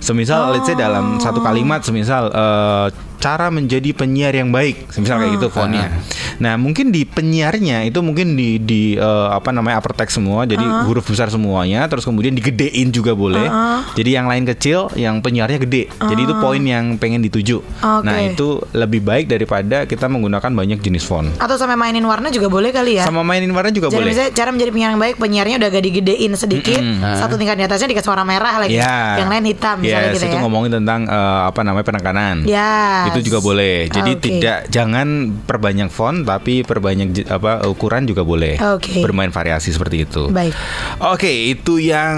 Semisal 0.00 0.50
let's 0.50 0.64
say 0.64 0.74
dalam 0.74 1.20
satu 1.20 1.38
kalimat 1.38 1.84
semisal 1.84 2.32
eh, 2.32 2.88
cara 3.20 3.52
menjadi 3.52 3.92
penyiar 3.92 4.32
yang 4.32 4.48
baik, 4.48 4.88
semisal 4.88 5.20
kayak 5.20 5.36
gitu 5.36 5.52
fontnya. 5.52 5.92
Nah, 6.40 6.56
mungkin 6.56 6.88
di 6.88 7.04
penyiarnya 7.04 7.84
itu 7.84 8.00
mungkin 8.00 8.32
di 8.32 8.56
di 8.56 8.96
eh, 8.96 9.28
apa 9.28 9.52
namanya 9.52 9.76
upper 9.76 9.92
text 9.92 10.16
semua, 10.16 10.48
jadi 10.48 10.64
huruf 10.88 11.04
besar 11.04 11.28
semuanya, 11.28 11.84
terus 11.84 12.08
kemudian 12.08 12.32
digedein 12.32 12.88
juga 12.88 13.12
boleh. 13.12 13.44
Jadi 13.92 14.16
yang 14.16 14.24
lain 14.24 14.48
kecil, 14.48 14.88
yang 14.96 15.20
penyiarnya 15.20 15.60
gede. 15.60 15.92
Jadi 15.92 16.20
itu 16.24 16.32
poin 16.40 16.64
yang 16.64 16.96
pengen 16.96 17.20
dituju. 17.20 17.60
Oke. 17.60 18.08
Nah, 18.08 18.24
itu 18.24 18.56
lebih 18.72 19.04
baik 19.04 19.28
daripada 19.28 19.84
kita 19.84 20.08
menggunakan 20.08 20.48
banyak 20.48 20.80
jenis 20.80 21.04
font. 21.04 21.28
Atau 21.36 21.60
sampai 21.60 21.76
mainin 21.76 22.00
warna 22.08 22.32
juga 22.32 22.48
boleh 22.48 22.72
kali 22.72 22.96
ya. 22.98 23.04
Sama 23.04 23.20
mainin 23.20 23.52
warna 23.52 23.68
juga 23.68 23.92
Jadi 23.92 24.00
boleh. 24.00 24.08
misalnya 24.16 24.32
cara 24.32 24.48
menjadi 24.48 24.70
penyiar 24.72 24.90
yang 24.96 25.02
baik 25.04 25.16
penyiarnya 25.20 25.56
udah 25.60 25.68
agak 25.68 25.82
digedein 25.84 26.32
sedikit, 26.40 26.80
satu 27.20 27.36
tingkat 27.36 27.60
di 27.60 27.64
atasnya 27.68 27.92
dikasih 27.92 28.08
warna 28.16 28.24
merah 28.24 28.56
lagi, 28.56 28.80
Ya. 28.80 29.20
yang 29.20 29.28
lain 29.28 29.44
hitam 29.44 29.76
misalnya 29.90 30.06
Yes, 30.06 30.16
gitu 30.16 30.26
itu 30.26 30.36
ya. 30.38 30.42
ngomongin 30.42 30.70
tentang 30.72 31.00
eh, 31.04 31.40
apa 31.44 31.60
namanya 31.60 31.84
penekanan. 31.84 32.36
Yes. 32.46 33.10
Itu 33.10 33.18
juga 33.22 33.38
boleh. 33.38 33.86
Jadi 33.86 34.12
Oke. 34.14 34.22
tidak 34.22 34.58
jangan 34.68 35.08
perbanyak 35.42 35.90
font 35.90 36.22
tapi 36.22 36.62
perbanyak 36.62 37.26
apa 37.26 37.66
ukuran 37.66 38.06
juga 38.06 38.22
boleh. 38.22 38.56
Oke. 38.56 39.02
Bermain 39.02 39.28
variasi 39.28 39.70
seperti 39.70 40.06
itu. 40.06 40.30
Baik. 40.30 40.54
Oke, 41.02 41.28
itu 41.50 41.76
yang 41.76 42.16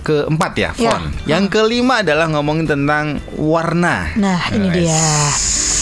keempat 0.00 0.52
ya, 0.54 0.70
Ya. 0.76 0.92
font. 0.92 1.06
Yang 1.24 1.44
kelima 1.50 2.04
adalah 2.04 2.28
ngomongin 2.28 2.68
tentang 2.68 3.18
warna. 3.34 4.12
Nah, 4.14 4.52
ini 4.52 4.68
dia. 4.70 5.00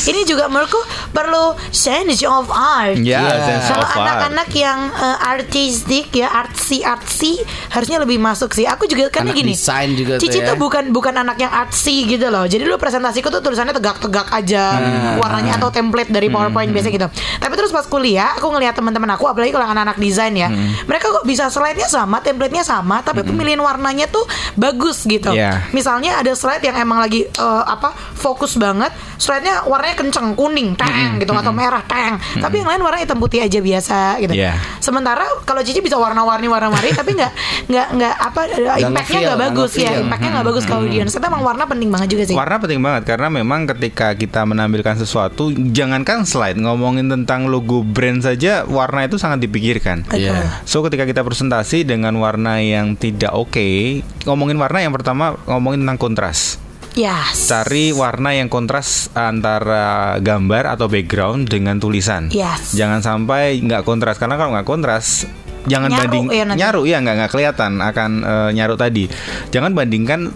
Ini 0.04 0.20
juga 0.22 0.46
menurutku 0.46 0.76
perlu 1.10 1.44
sense 1.70 2.22
of 2.22 2.48
art. 2.48 2.98
Ya, 2.98 3.20
Iya. 3.20 3.36
sense 3.42 3.66
Kalau 3.68 3.80
of 3.80 3.90
art. 3.90 4.00
anak-anak 4.00 4.48
yang 4.52 4.78
eh, 4.90 5.18
artistik 5.26 6.12
ya 6.12 6.28
artsy 6.30 6.80
artsy 6.80 7.40
harusnya 7.68 7.98
lebih 7.98 8.16
masuk 8.16 8.50
sih. 8.50 8.64
Aku 8.64 8.84
juga 8.84 9.08
karena 9.08 9.30
Anak 9.30 9.38
gini. 9.38 9.52
desain 9.52 9.90
juga 9.90 10.16
tuh 10.16 10.22
Cici 10.22 10.38
ya. 10.38 10.46
tuh 10.46 10.56
bukan 10.56 10.90
bukan 10.90 11.14
anak 11.16 11.36
yang 11.38 11.50
artsy 11.50 12.04
gitu 12.04 12.28
loh. 12.28 12.44
Jadi 12.44 12.62
lu 12.62 12.76
presentasiku 12.76 13.28
tuh 13.28 13.40
tulisannya 13.40 13.72
tegak-tegak 13.72 14.28
aja 14.30 14.64
Hmm. 14.74 15.16
warnanya 15.16 15.56
atau 15.56 15.68
template 15.68 16.08
dari 16.08 16.28
PowerPoint 16.28 16.68
biasa 16.68 16.88
gitu. 16.88 17.06
Tapi 17.36 17.54
terus 17.54 17.70
pas 17.70 17.84
kuliah 17.84 18.34
aku 18.34 18.50
ngelihat 18.50 18.74
teman-teman 18.74 19.08
aku 19.10 19.24
apalagi 19.24 19.50
kalau 19.50 19.66
anak-anak 19.66 19.96
desain 19.96 20.32
ya. 20.32 20.48
Hmm. 20.48 20.74
Mereka 20.84 21.06
kok 21.12 21.24
bisa 21.24 21.48
slide-nya 21.48 21.86
sama, 21.86 22.20
template-nya 22.20 22.62
sama, 22.62 23.00
tapi 23.00 23.22
pemilihan 23.22 23.58
warnanya 23.58 24.06
tuh 24.06 24.24
bagus 24.54 25.04
gitu. 25.04 25.30
Iya. 25.30 25.64
Misalnya 25.70 26.18
ada 26.18 26.32
slide 26.32 26.62
yang 26.62 26.76
emang 26.76 26.98
lagi 26.98 27.24
eh, 27.24 27.64
apa 27.64 27.90
fokus 28.14 28.54
banget, 28.54 28.90
slide-nya 29.16 29.64
warnanya 29.64 29.93
kenceng, 29.94 30.34
kuning, 30.34 30.74
teng 30.74 31.22
gitu 31.22 31.32
atau 31.32 31.54
merah, 31.54 31.82
teng. 31.86 32.18
Tapi 32.38 32.60
yang 32.60 32.68
lain 32.68 32.82
warna 32.82 32.98
hitam 33.00 33.18
putih 33.18 33.42
aja 33.46 33.58
biasa 33.62 34.18
gitu. 34.20 34.34
Iya. 34.34 34.58
Sementara 34.82 35.24
kalau 35.46 35.62
Cici 35.62 35.80
bisa 35.80 35.96
warna-warni 35.96 36.50
warna-warni 36.50 36.90
tapi 36.92 37.14
nggak 37.16 37.32
nggak 37.70 37.86
nggak 37.96 38.14
apa 38.18 38.40
impactnya 38.54 38.90
nge-feel, 38.90 39.22
nggak 39.24 39.40
bagus 39.40 39.72
ya, 39.78 39.90
impactnya 40.02 40.30
nggak 40.34 40.46
bagus 40.50 40.64
ke 40.66 40.74
audiens. 40.74 41.10
Itu 41.14 41.24
emang 41.24 41.42
warna 41.46 41.64
penting 41.64 41.88
banget 41.88 42.08
juga 42.12 42.24
sih. 42.28 42.36
Warna 42.36 42.56
penting 42.58 42.80
banget 42.82 43.02
karena 43.08 43.28
memang 43.30 43.70
ketika 43.70 44.12
kita 44.18 44.42
menampilkan 44.44 44.98
sesuatu, 44.98 45.54
jangankan 45.54 46.26
slide 46.26 46.58
ngomongin 46.58 47.06
tentang 47.08 47.46
logo 47.46 47.86
brand 47.86 48.20
saja, 48.20 48.66
warna 48.66 49.06
itu 49.06 49.16
sangat 49.16 49.44
dipikirkan. 49.44 50.04
Iya. 50.10 50.64
So 50.66 50.82
ketika 50.82 51.06
kita 51.06 51.22
presentasi 51.22 51.86
dengan 51.86 52.16
warna 52.18 52.58
yang 52.58 52.98
tidak 52.98 53.30
oke, 53.32 54.02
ngomongin 54.26 54.58
warna 54.58 54.82
yang 54.82 54.92
pertama 54.92 55.38
ngomongin 55.46 55.86
tentang 55.86 56.00
kontras. 56.00 56.63
Yes. 56.94 57.50
Cari 57.50 57.90
warna 57.90 58.30
yang 58.34 58.46
kontras 58.46 59.10
antara 59.18 60.16
gambar 60.22 60.78
atau 60.78 60.86
background 60.86 61.50
dengan 61.50 61.82
tulisan. 61.82 62.30
Yes. 62.30 62.70
Jangan 62.74 63.02
sampai 63.02 63.58
nggak 63.58 63.82
kontras 63.82 64.16
karena 64.16 64.38
kalau 64.38 64.54
nggak 64.54 64.66
kontras 64.66 65.26
jangan 65.66 65.90
Nyaru 65.90 66.00
banding 66.06 66.24
ya 66.30 66.44
nanti. 66.46 66.58
nyaru 66.60 66.82
ya 66.86 66.96
nggak 67.02 67.14
nggak 67.18 67.30
kelihatan 67.34 67.72
akan 67.82 68.10
eh, 68.22 68.50
nyaru 68.54 68.74
tadi. 68.78 69.04
Jangan 69.50 69.74
bandingkan 69.74 70.30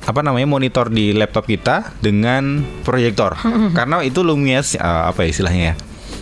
apa 0.00 0.20
namanya 0.22 0.48
monitor 0.48 0.88
di 0.88 1.12
laptop 1.12 1.44
kita 1.44 1.92
dengan 2.00 2.64
proyektor 2.88 3.36
karena 3.76 4.00
itu 4.00 4.24
lumias 4.24 4.72
eh, 4.72 4.80
apa 4.80 5.26
ya 5.26 5.28
istilahnya 5.28 5.64
ya 5.70 5.76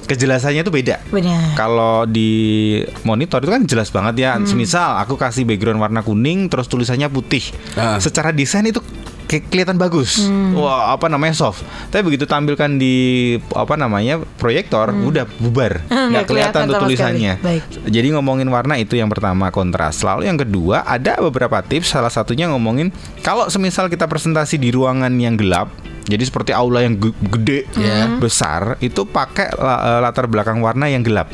kejelasannya 0.09 0.65
itu 0.65 0.73
beda. 0.73 0.97
Benar. 1.13 1.53
Kalau 1.53 2.09
di 2.09 2.81
monitor 3.05 3.45
itu 3.45 3.53
kan 3.53 3.63
jelas 3.69 3.93
banget 3.93 4.25
ya. 4.25 4.41
Semisal 4.41 4.97
aku 5.05 5.21
kasih 5.21 5.45
background 5.45 5.85
warna 5.85 6.01
kuning 6.01 6.49
terus 6.49 6.65
tulisannya 6.65 7.13
putih. 7.13 7.45
Ah. 7.77 8.01
Secara 8.01 8.33
desain 8.33 8.65
itu 8.65 8.81
kelihatan 9.29 9.77
bagus. 9.77 10.25
Wah, 10.53 10.91
apa 10.91 11.07
namanya 11.07 11.37
soft. 11.37 11.61
Tapi 11.89 12.01
begitu 12.03 12.25
tampilkan 12.25 12.67
di 12.75 12.97
apa 13.53 13.77
namanya 13.77 14.19
proyektor 14.35 14.89
udah 14.91 15.29
bubar. 15.39 15.85
Nggak 15.85 16.09
nggak 16.09 16.25
kelihatan 16.27 16.61
tuh 16.67 16.75
tulisannya. 16.81 17.33
Jadi 17.85 18.09
ngomongin 18.11 18.49
warna 18.49 18.75
itu 18.75 18.97
yang 18.97 19.07
pertama 19.07 19.49
kontras. 19.49 20.01
Lalu 20.01 20.27
yang 20.27 20.37
kedua 20.37 20.83
ada 20.83 21.21
beberapa 21.21 21.61
tips. 21.61 21.91
Salah 21.91 22.09
satunya 22.09 22.49
ngomongin 22.49 22.89
kalau 23.21 23.47
semisal 23.47 23.87
kita 23.87 24.05
presentasi 24.05 24.57
di 24.57 24.73
ruangan 24.73 25.13
yang 25.15 25.37
gelap. 25.37 25.69
Jadi 26.09 26.25
seperti 26.25 26.57
aula 26.57 26.81
yang 26.81 26.97
ge- 26.97 27.13
gede, 27.29 27.61
Iya. 27.77 28.17
besar, 28.17 28.81
itu 28.81 29.05
pakai 29.05 29.53
eh, 29.53 29.99
latar 30.01 30.25
belakang 30.25 30.57
warna 30.59 30.89
yang 30.89 31.05
gelap. 31.05 31.29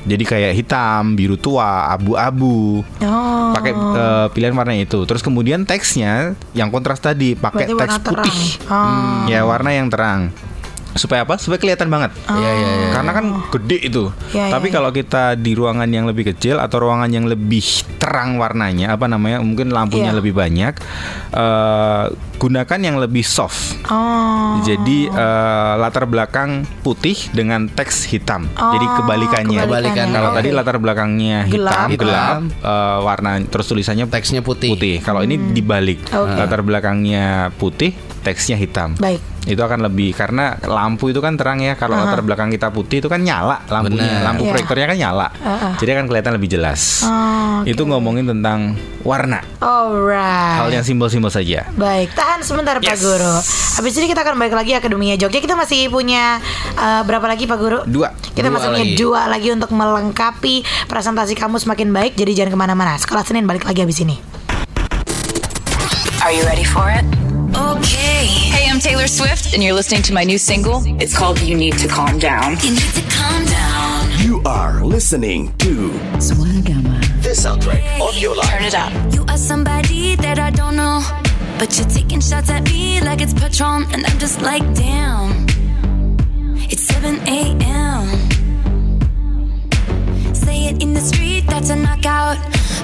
Jadi 0.00 0.24
kayak 0.24 0.52
hitam, 0.56 1.12
biru 1.12 1.36
tua, 1.36 1.92
abu-abu. 1.92 2.80
Oh. 3.04 3.52
Pakai 3.52 3.72
eh, 3.76 4.26
pilihan 4.32 4.56
warna 4.56 4.72
itu. 4.72 5.04
Terus 5.04 5.20
kemudian 5.20 5.68
teksnya 5.68 6.32
yang 6.56 6.72
kontras 6.72 6.98
tadi 6.98 7.36
pakai 7.36 7.68
Berarti 7.68 7.80
teks 7.84 7.96
putih. 8.00 8.38
Oh. 8.72 9.28
Ya, 9.28 9.44
warna 9.44 9.76
yang 9.76 9.92
terang. 9.92 10.32
Supaya 10.90 11.22
apa? 11.22 11.38
Supaya 11.38 11.62
kelihatan 11.62 11.86
banget. 11.86 12.10
Iya, 12.26 12.50
iya, 12.50 12.70
iya. 12.82 12.88
Karena 12.90 13.12
kan 13.14 13.24
gede 13.54 13.78
itu. 13.78 14.04
Ya, 14.34 14.50
Tapi 14.50 14.68
ya, 14.68 14.72
ya. 14.72 14.76
kalau 14.80 14.90
kita 14.90 15.38
di 15.38 15.52
ruangan 15.54 15.86
yang 15.86 16.08
lebih 16.08 16.34
kecil 16.34 16.58
atau 16.58 16.82
ruangan 16.82 17.06
yang 17.12 17.30
lebih 17.30 17.62
terang 18.02 18.40
warnanya, 18.42 18.96
apa 18.98 19.06
namanya? 19.06 19.38
Mungkin 19.38 19.70
lampunya 19.70 20.10
Iya. 20.10 20.18
lebih 20.18 20.34
banyak. 20.34 20.74
eh, 21.30 22.04
gunakan 22.40 22.80
yang 22.80 22.96
lebih 22.96 23.20
soft. 23.20 23.76
Oh. 23.86 24.56
Jadi 24.64 25.06
eh, 25.06 25.72
latar 25.76 26.08
belakang 26.08 26.64
putih 26.80 27.28
dengan 27.30 27.68
teks 27.68 28.08
hitam. 28.08 28.48
Oh, 28.56 28.72
Jadi 28.72 28.86
kebalikannya. 28.96 29.60
Kebalikan. 29.60 30.06
Kalau 30.08 30.30
tadi 30.32 30.48
latar 30.48 30.76
belakangnya 30.80 31.44
hitam, 31.44 31.88
Gelap. 31.92 32.00
gelap, 32.00 32.40
eh, 32.64 32.98
warna 33.04 33.30
terus 33.44 33.68
tulisannya 33.68 34.08
Teksnya 34.08 34.40
putih. 34.40 34.72
putih. 34.72 34.96
Kalau 34.98 35.20
ini 35.20 35.36
dibalik, 35.52 36.00
Oke. 36.08 36.32
latar 36.32 36.64
belakangnya 36.64 37.52
putih, 37.54 37.92
teksnya 38.24 38.56
hitam. 38.56 38.96
Baik. 38.96 39.20
Itu 39.40 39.56
akan 39.56 39.80
lebih 39.82 40.12
karena 40.12 40.60
lampu 40.60 41.08
itu 41.08 41.20
kan 41.20 41.32
terang 41.32 41.60
ya. 41.60 41.72
Kalau 41.72 41.96
latar 41.96 42.20
belakang 42.20 42.48
kita 42.48 42.68
putih 42.68 43.00
itu 43.00 43.08
kan 43.08 43.20
nyala 43.20 43.64
lampunya, 43.66 44.20
Benar. 44.20 44.24
lampu 44.26 44.42
Iya. 44.44 44.52
proyektornya 44.52 44.86
kan 44.86 44.98
nyala. 44.98 45.28
Uh-uh. 45.34 45.72
Jadi 45.76 45.90
akan 45.90 46.04
kelihatan 46.04 46.32
lebih 46.36 46.48
jelas. 46.50 46.80
Oh, 47.04 47.64
oke. 47.64 47.68
Itu 47.68 47.82
ngomongin 47.84 48.28
tentang 48.28 48.76
warna. 49.00 49.40
Alright. 49.58 50.60
Hal 50.60 50.68
yang 50.70 50.84
simbol-simbol 50.84 51.32
saja. 51.32 51.64
Baik, 51.72 52.12
tahan 52.30 52.46
sebentar 52.46 52.78
Pak 52.78 52.86
Yes. 52.86 53.02
Guru. 53.02 53.34
Habis 53.82 53.92
ini 53.98 54.06
kita 54.06 54.22
akan 54.22 54.38
balik 54.38 54.54
lagi 54.54 54.70
Akademinya 54.78 55.18
Jogja. 55.18 55.42
Kita 55.42 55.58
masih 55.58 55.90
punya 55.90 56.38
eh, 56.78 57.02
berapa 57.02 57.26
lagi 57.26 57.50
Pak 57.50 57.58
Guru? 57.58 57.78
Dua. 57.90 58.14
Kita 58.14 58.46
Dua 58.46 58.54
masih 58.54 58.68
punya 58.70 58.86
lagi. 58.86 58.94
dua 58.94 59.20
lagi 59.26 59.48
untuk 59.50 59.74
melengkapi 59.74 60.54
presentasi 60.86 61.34
kamu 61.34 61.58
semakin 61.58 61.90
baik. 61.90 62.14
Jadi 62.14 62.38
jangan 62.38 62.54
ke 62.54 62.58
mana-mana. 62.62 62.94
Sekolah 63.02 63.26
Senin 63.26 63.50
balik 63.50 63.66
lagi 63.66 63.82
habis 63.82 63.98
ini. 63.98 64.22
Are 66.22 66.30
you 66.30 66.46
ready 66.46 66.62
for 66.62 66.86
it? 66.86 67.02
Okay. 67.50 68.30
Hey, 68.46 68.70
I'm 68.70 68.78
Taylor 68.78 69.10
Swift, 69.10 69.50
and 69.50 69.58
you're 69.58 69.74
listening 69.74 70.06
to 70.06 70.14
my 70.14 70.22
new 70.22 70.38
single. 70.38 70.86
It's 71.02 71.10
called 71.10 71.42
You 71.42 71.58
Need 71.58 71.82
to 71.82 71.90
Calm 71.90 72.22
Down. 72.22 72.54
You 72.62 72.78
need 72.78 72.94
to 72.94 73.02
calm 73.10 73.42
down. 73.50 74.06
You 74.22 74.38
are 74.46 74.84
listening 74.86 75.50
to 75.66 75.90
the 77.26 77.34
soundtrack 77.34 77.82
of 77.98 78.14
your 78.22 78.36
life. 78.38 78.46
Turn 78.54 78.62
it 78.70 78.76
up. 78.78 78.92
You 79.10 79.26
are 79.26 79.40
somebody 79.40 80.14
that 80.22 80.38
I 80.38 80.54
don't 80.54 80.76
know. 80.78 81.02
But 81.60 81.76
you're 81.76 81.88
taking 81.88 82.22
shots 82.22 82.48
at 82.48 82.64
me 82.64 83.02
like 83.02 83.20
it's 83.20 83.34
Patron. 83.34 83.84
And 83.92 84.06
I'm 84.06 84.18
just 84.18 84.40
like, 84.40 84.62
damn. 84.72 85.46
It's 86.56 86.84
7 86.84 87.16
a.m. 87.28 88.06
Say 90.34 90.68
it 90.68 90.82
in 90.82 90.94
the 90.94 91.02
street, 91.02 91.44
that's 91.46 91.68
a 91.68 91.76
knockout. 91.76 92.38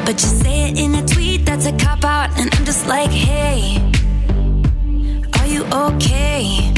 But 0.05 0.21
you 0.21 0.29
say 0.29 0.69
it 0.69 0.79
in 0.79 0.95
a 0.95 1.07
tweet, 1.07 1.47
that's 1.47 1.65
a 1.65 1.73
cop 1.79 2.05
out. 2.05 2.39
And 2.39 2.55
I'm 2.55 2.67
just 2.67 2.87
like, 2.87 3.09
hey, 3.09 3.79
are 5.39 5.47
you 5.47 5.65
okay? 5.87 6.71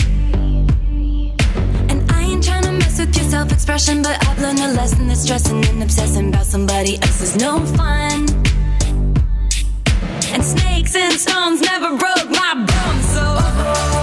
And 1.91 2.09
I 2.13 2.23
ain't 2.23 2.45
tryna 2.45 2.79
mess 2.79 3.01
with 3.01 3.17
your 3.17 3.29
self 3.29 3.51
expression, 3.51 4.03
but 4.03 4.25
I've 4.25 4.41
learned 4.41 4.61
a 4.61 4.69
lesson 4.69 5.09
that 5.09 5.17
stressing 5.17 5.65
and 5.67 5.83
obsessing 5.83 6.29
about 6.29 6.47
somebody 6.47 7.03
else 7.03 7.21
is 7.23 7.35
no 7.35 7.59
fun. 7.75 8.29
And 10.39 10.47
snakes 10.47 10.95
and 10.95 11.13
stones 11.15 11.61
never 11.61 11.97
broke 11.97 12.31
my 12.31 12.55
bones, 12.55 13.07
so. 13.13 13.98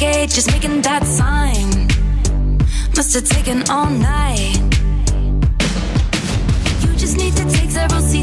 The 0.00 0.26
just 0.26 0.50
making 0.50 0.80
that 0.82 1.04
sign. 1.04 1.86
Must 2.96 3.14
have 3.14 3.28
taken 3.28 3.68
all 3.70 3.90
night. 3.90 4.56
You 6.82 6.94
just 6.96 7.16
need 7.18 7.36
to 7.36 7.44
take 7.50 7.70
several 7.70 8.00
seats 8.00 8.19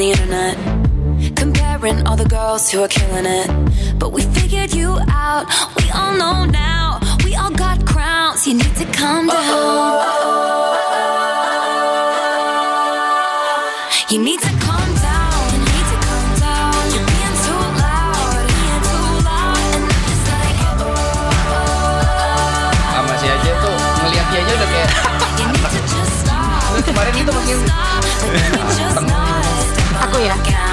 the 0.00 0.10
internet. 0.12 0.56
Comparing 1.36 2.06
all 2.06 2.16
the 2.16 2.24
girls 2.24 2.70
who 2.70 2.82
are 2.82 2.88
killing 2.88 3.26
it. 3.26 3.48
But 3.98 4.12
we 4.12 4.22
figured 4.22 4.72
you 4.72 4.98
out. 5.10 5.44
We 5.76 5.90
all 5.90 6.16
know 6.16 6.46
now. 6.46 7.00
We 7.24 7.34
all 7.36 7.50
got 7.50 7.84
crowns. 7.84 8.46
You 8.46 8.54
need 8.54 8.74
to 8.76 8.86
calm 8.96 9.26
down. 9.26 10.00
You 14.10 14.18
need 14.24 14.40
to 14.40 14.52
calm 14.64 14.88
down. 15.04 15.38
You 15.52 15.58
need 15.68 15.86
to 15.92 15.96
calm 16.08 16.28
down. 16.40 16.80
You're 16.94 17.06
being 17.12 17.36
too 17.44 17.62
loud. 17.84 18.42
Being 18.56 18.82
too 18.88 19.06
loud. 19.28 19.58
And 19.76 19.84
I'm 19.84 20.00
just 20.08 20.24
like, 20.32 20.56
Ah, 22.96 23.02
masih 23.04 23.28
aja 23.36 23.52
tuh 23.62 23.76
ngeliat 24.00 24.26
dia 24.32 24.40
aja 24.40 24.52
udah 24.56 24.68
kayak 24.72 24.90
you 25.40 25.46
need 25.52 25.68
to 25.68 25.80
just 25.92 26.12
stop. 26.24 26.72
kemarin 26.88 27.12
itu 27.20 27.32
makin 27.36 27.58
Yeah. 30.20 30.69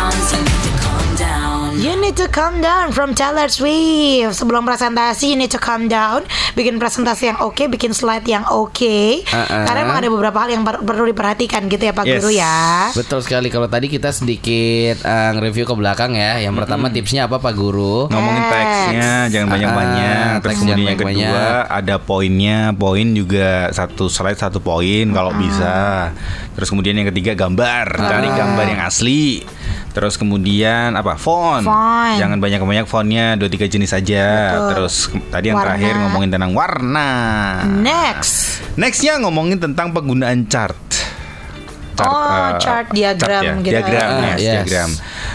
You 1.78 1.94
need 1.94 2.18
to 2.18 2.26
calm 2.28 2.58
down 2.58 2.90
from 2.90 3.14
Taylor 3.14 3.46
Swift. 3.48 4.34
Sebelum 4.34 4.66
presentasi, 4.66 5.30
you 5.30 5.38
need 5.38 5.54
to 5.54 5.62
calm 5.62 5.86
down. 5.86 6.26
Bikin 6.52 6.82
presentasi 6.82 7.30
yang 7.30 7.40
oke, 7.40 7.70
bikin 7.70 7.94
slide 7.94 8.26
yang 8.26 8.42
oke. 8.44 8.98
Uh-uh. 9.22 9.46
Karena 9.62 9.86
emang 9.86 10.02
ada 10.02 10.10
beberapa 10.10 10.42
hal 10.42 10.50
yang 10.50 10.66
per- 10.66 10.82
perlu 10.82 11.06
diperhatikan 11.06 11.70
gitu 11.70 11.84
ya 11.84 11.94
Pak 11.94 12.02
Yes. 12.04 12.14
Guru 12.18 12.30
ya. 12.34 12.58
Betul 12.92 13.22
sekali 13.22 13.48
kalau 13.48 13.70
tadi 13.70 13.88
kita 13.88 14.10
sedikit 14.10 14.98
eh, 15.00 15.32
review 15.38 15.64
ke 15.64 15.76
belakang 15.76 16.18
ya. 16.18 16.42
Yang 16.42 16.66
pertama 16.66 16.90
tipsnya 16.90 17.30
apa 17.30 17.38
Pak 17.38 17.54
Guru? 17.54 18.10
ngomongin 18.10 18.44
Teks. 18.44 18.58
teksnya 18.58 19.10
jangan 19.30 19.48
banyak-banyak 19.48 20.26
Ah, 20.28 20.40
terus 20.42 20.56
kemudian 20.58 20.88
yang 20.88 21.00
kedua 21.00 21.46
ada 21.68 21.96
poinnya 22.00 22.58
poin 22.74 23.08
juga 23.12 23.70
satu 23.70 24.10
slide 24.10 24.38
satu 24.38 24.58
poin 24.58 25.06
kalau 25.10 25.30
bisa 25.34 26.10
terus 26.54 26.68
kemudian 26.68 26.96
yang 26.96 27.08
ketiga 27.08 27.38
gambar 27.38 27.86
cari 27.94 28.30
gambar 28.30 28.66
yang 28.68 28.82
asli 28.82 29.46
terus 29.92 30.14
kemudian 30.14 30.94
apa 30.94 31.18
font, 31.18 31.66
Font. 31.66 32.16
jangan 32.16 32.38
banyak-banyak 32.38 32.86
fontnya 32.86 33.34
dua 33.34 33.50
tiga 33.50 33.66
jenis 33.66 33.90
saja 33.90 34.26
Betul. 34.54 34.68
terus 34.74 34.96
tadi 35.28 35.50
yang 35.50 35.58
Warna. 35.58 35.68
terakhir 35.74 35.94
ngomongin 35.98 36.30
tentang 36.30 36.52
warna 36.54 37.10
Next. 37.82 38.62
nextnya 38.76 39.18
ngomongin 39.18 39.58
tentang 39.58 39.90
penggunaan 39.92 40.46
chart 40.46 40.78
Oh, 41.98 42.54
chart 42.62 42.94
diagram 42.94 43.66
gitu. 43.66 43.74
Diagram, 43.74 44.10
Ah, 44.22 44.38
yes, 44.38 44.38
yes. 44.38 44.54
diagram. 44.70 44.90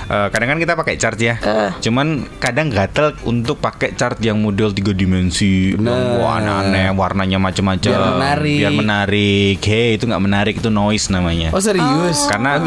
Eh, 0.09 0.29
kadang 0.33 0.57
kan 0.57 0.59
kita 0.59 0.75
pakai 0.75 0.95
chart 0.99 1.19
ya. 1.21 1.39
Eh. 1.39 1.71
Cuman 1.83 2.27
kadang 2.43 2.73
gatel 2.73 3.15
untuk 3.29 3.63
pakai 3.63 3.95
chart 3.95 4.19
yang 4.25 4.41
model 4.41 4.75
tiga 4.75 4.95
dimensi, 4.97 5.75
wah 5.79 6.39
aneh, 6.43 6.91
warnanya 6.93 7.39
macam-macam. 7.39 7.91
Biar 7.91 8.05
menarik. 8.19 8.59
Biar 8.59 8.73
menarik. 8.75 9.59
Hey, 9.63 9.97
itu 9.97 10.05
nggak 10.09 10.23
menarik, 10.23 10.55
itu 10.59 10.71
noise 10.73 11.09
namanya. 11.13 11.55
Oh 11.55 11.63
serius? 11.63 12.27
Karena 12.27 12.59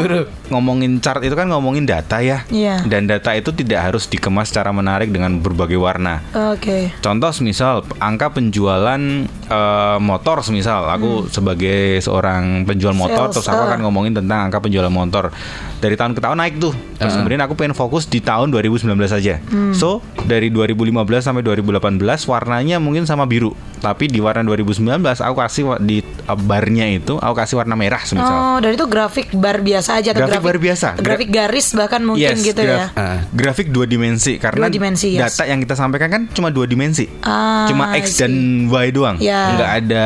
ngomongin 0.48 1.02
chart 1.02 1.22
itu 1.26 1.34
kan 1.34 1.50
ngomongin 1.50 1.84
data 1.84 2.22
ya. 2.22 2.46
Iya. 2.48 2.86
Dan 2.86 3.10
data 3.10 3.34
itu 3.34 3.50
tidak 3.50 3.92
harus 3.92 4.06
dikemas 4.06 4.50
secara 4.50 4.70
menarik 4.70 5.10
dengan 5.10 5.38
berbagai 5.42 5.78
warna. 5.78 6.22
Oke. 6.32 6.94
Contoh 7.02 7.30
misal 7.42 7.82
angka 7.98 8.32
penjualan 8.32 9.00
eh, 9.46 9.98
motor 9.98 10.42
misal 10.46 10.86
aku 10.86 11.10
sebagai 11.28 11.98
seorang 11.98 12.62
penjual 12.62 12.92
motor 12.92 13.04
Hmm. 13.06 13.22
Sales, 13.28 13.34
terus 13.38 13.48
aku 13.48 13.62
akan 13.64 13.78
ngomongin 13.80 14.12
tentang 14.12 14.38
angka 14.44 14.58
penjualan 14.58 14.90
motor 14.90 15.30
dari 15.76 15.94
tahun 15.94 16.12
ke 16.12 16.20
tahun 16.20 16.36
naik 16.36 16.54
tuh 16.58 16.72
terus 16.94 17.12
Eh. 17.12 17.16
kemudian 17.16 17.40
aku 17.40 17.54
pengen 17.54 17.72
fokus 17.72 18.04
di 18.04 18.18
tahun 18.18 18.50
2019 18.50 18.82
saja 19.06 19.38
Hmm. 19.42 19.72
so 19.72 19.98
dari 20.22 20.48
2015 20.48 20.96
sampai 21.22 21.40
2018 21.40 21.96
warnanya 22.24 22.76
mungkin 22.76 23.04
sama 23.04 23.24
biru 23.24 23.52
tapi 23.76 24.06
di 24.06 24.18
warna 24.18 24.40
2019 24.42 24.80
aku 25.16 25.36
kasih 25.36 25.62
di 25.78 26.00
uh, 26.24 26.34
barnya 26.34 26.88
itu 26.90 27.14
aku 27.14 27.34
kasih 27.36 27.56
warna 27.56 27.74
merah 27.74 28.00
semisal 28.00 28.34
Oh, 28.36 28.58
dari 28.58 28.74
itu 28.74 28.86
grafik 28.86 29.30
bar 29.32 29.60
biasa 29.60 29.96
aja 29.96 30.10
atau 30.10 30.26
Grafik 30.26 30.42
bar 30.42 30.58
biasa. 30.58 30.88
Gra- 30.92 31.04
Grafik 31.14 31.30
garis 31.30 31.66
bahkan 31.72 32.00
mungkin 32.00 32.24
Yes, 32.26 32.40
gitu 32.42 32.60
ya. 32.60 32.88
graf- 32.88 33.28
grafik 33.30 33.68
dua 33.68 33.84
dimensi 33.84 34.36
karena 34.36 34.64
Dua 34.64 34.72
dimensi, 34.72 35.12
yes. 35.12 35.36
data 35.36 35.44
yang 35.44 35.60
kita 35.60 35.74
sampaikan 35.74 36.08
kan 36.08 36.22
cuma 36.28 36.48
dua 36.48 36.64
dimensi, 36.64 37.04
Ah, 37.20 37.68
cuma 37.68 37.92
x 37.94 38.16
dan 38.16 38.32
y 38.66 38.86
doang, 38.90 39.20
Ya. 39.36 39.52
nggak 39.52 39.70
ada 39.78 40.04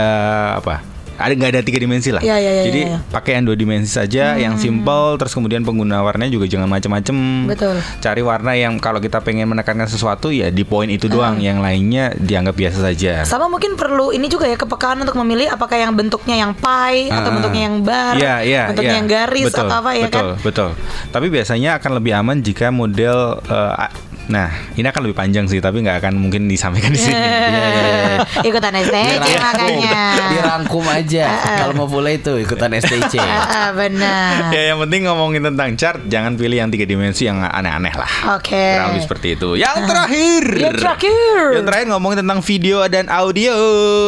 apa, 0.56 0.74
ada 1.16 1.32
nggak 1.32 1.50
ada 1.52 1.60
tiga 1.60 1.78
dimensi 1.78 2.08
lah. 2.08 2.18
Ya, 2.20 2.34
ya, 2.34 2.48
ya, 2.50 2.62
Jadi 2.64 2.80
ya, 2.82 2.90
ya. 2.90 2.98
pakai 3.06 3.36
yang 3.36 3.44
dua 3.44 3.52
dimensi 3.54 3.92
saja, 3.92 4.34
yang 4.34 4.56
simple, 4.56 5.14
terus 5.14 5.30
kemudian 5.30 5.60
pengguna 5.60 6.00
warnanya 6.00 6.32
juga 6.32 6.48
jangan 6.48 6.64
macam-macam. 6.66 7.16
Betul. 7.46 7.76
Cari 8.00 8.22
warna 8.22 8.52
yang 8.54 8.76
kalau 8.76 8.98
kita 8.98 9.20
pengen 9.20 9.44
menekankan 9.46 9.84
sesuatu 9.84 10.32
ya 10.32 10.48
di 10.48 10.64
poin 10.64 10.88
itu 10.88 11.06
doang, 11.06 11.36
Ah. 11.36 11.44
yang 11.44 11.60
lainnya 11.60 12.16
dianggap 12.16 12.56
biasa 12.56 12.78
saja. 12.82 13.20
Sama 13.22 13.46
mungkin 13.46 13.76
perlu 13.76 14.10
ini 14.10 14.26
juga 14.26 14.44
ya 14.44 14.56
kepekaan 14.56 14.96
untuk 14.98 15.12
memilih 15.14 15.46
apakah 15.46 15.76
yang 15.76 15.92
bentuknya 15.92 16.40
yang 16.40 16.52
pie 16.52 17.06
atau 17.06 17.28
Ah. 17.28 17.34
bentuknya 17.36 17.62
yang 17.62 17.76
bar, 17.80 18.14
Iya, 18.16 18.34
iya, 18.40 18.62
bentuknya 18.66 18.88
iya. 18.90 18.98
yang 18.98 19.08
garis 19.10 19.46
betul, 19.46 19.60
atau 19.62 19.76
apa 19.76 19.90
ya 19.92 20.04
betul, 20.08 20.16
kan? 20.32 20.40
Betul, 20.40 20.68
Tapi 21.10 21.26
biasanya 21.28 21.70
akan 21.76 21.90
lebih 22.00 22.12
aman 22.16 22.36
jika 22.40 22.72
model 22.72 23.44
a- 23.46 23.92
Nah, 24.26 24.48
ini 24.76 24.84
akan 24.84 25.08
lebih 25.08 25.16
panjang 25.16 25.46
sih, 25.46 25.58
tapi 25.58 25.80
nggak 25.80 26.04
akan 26.04 26.14
mungkin 26.18 26.44
disampaikan 26.46 26.92
di 26.92 27.00
sini. 27.00 27.16
Ikutan 28.48 28.74
STC 28.76 29.16
makanya. 29.38 30.00
Dirangkum 30.32 30.84
aja. 30.84 31.26
Kalau 31.64 31.74
mau 31.74 31.88
mulai 31.88 32.20
itu 32.20 32.36
ikutan 32.36 32.70
STC. 32.72 33.16
Benar. 33.72 34.52
ya, 34.52 34.70
yang 34.70 34.78
penting 34.80 35.08
ngomongin 35.08 35.42
tentang 35.42 35.74
chart, 35.74 36.04
jangan 36.06 36.34
pilih 36.34 36.58
yang 36.58 36.70
tiga 36.70 36.84
dimensi 36.84 37.26
yang 37.26 37.40
aneh-aneh 37.40 37.94
lah. 37.94 38.38
Oke. 38.38 38.54
Kurang 38.76 38.94
lebih 38.94 39.04
seperti 39.06 39.28
itu. 39.34 39.48
Yang 39.56 39.76
terakhir. 39.86 40.44
Yang 40.52 40.74
terakhir. 40.78 41.38
Yang 41.56 41.64
terakhir 41.66 41.86
ngomongin 41.90 42.18
tentang 42.22 42.40
video 42.42 42.76
dan 42.86 43.04
audio. 43.08 43.54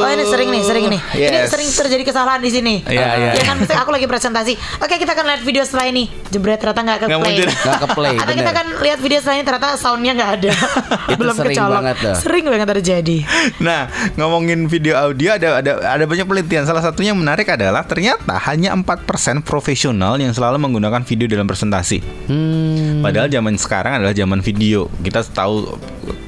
Oh 0.02 0.10
ini 0.10 0.24
sering 0.26 0.48
nih, 0.50 0.62
sering 0.62 0.84
nih. 0.86 1.00
Ini 1.14 1.38
Yes. 1.42 1.48
sering 1.50 1.68
terjadi 1.70 2.02
kesalahan 2.04 2.40
di 2.42 2.50
sini. 2.50 2.74
Iya, 2.84 3.06
iya. 3.16 3.30
Ya 3.38 3.42
kan, 3.46 3.56
misalnya 3.58 3.82
aku 3.82 3.92
lagi 3.94 4.06
presentasi. 4.06 4.52
Oke, 4.78 4.98
kita 4.98 5.14
akan 5.14 5.24
lihat 5.30 5.42
video 5.42 5.62
setelah 5.62 5.86
ini. 5.88 6.10
Jebret 6.28 6.58
ternyata 6.58 6.80
nggak 6.82 6.98
ke 6.98 7.06
Nggak 7.08 7.20
play. 7.22 7.36
Nggak 7.42 7.78
ke 7.78 7.88
play, 7.94 8.14
Atau 8.18 8.32
kita 8.34 8.50
akan 8.50 8.66
lihat 8.82 8.98
video 8.98 9.18
setelah 9.18 9.36
ini 9.38 9.44
ternyata 9.44 9.68
soundnya 10.02 10.18
nggak 10.18 10.32
ada. 10.42 10.52
Itu 11.14 11.20
Belum 11.22 11.36
sering 11.38 11.54
kecolok. 11.54 11.78
banget 11.78 11.96
tuh. 12.02 12.16
Sering 12.18 12.44
banget 12.50 12.68
terjadi. 12.74 13.16
Nah, 13.62 13.82
ngomongin 14.18 14.66
video 14.66 14.98
audio 14.98 15.38
ada 15.38 15.62
ada 15.62 15.72
ada 15.78 16.04
banyak 16.04 16.26
penelitian. 16.26 16.66
Salah 16.66 16.82
satunya 16.82 17.14
yang 17.14 17.22
menarik 17.22 17.46
adalah 17.46 17.86
ternyata 17.86 18.34
hanya 18.50 18.74
4% 18.74 19.06
profesional 19.46 20.18
yang 20.18 20.34
selalu 20.34 20.58
menggunakan 20.58 21.06
video 21.06 21.30
dalam 21.30 21.46
presentasi. 21.46 22.02
Hmm. 22.26 22.98
Padahal 22.98 23.30
zaman 23.30 23.54
sekarang 23.54 24.02
adalah 24.02 24.14
zaman 24.14 24.42
video. 24.42 24.90
Kita 25.06 25.22
tahu 25.22 25.78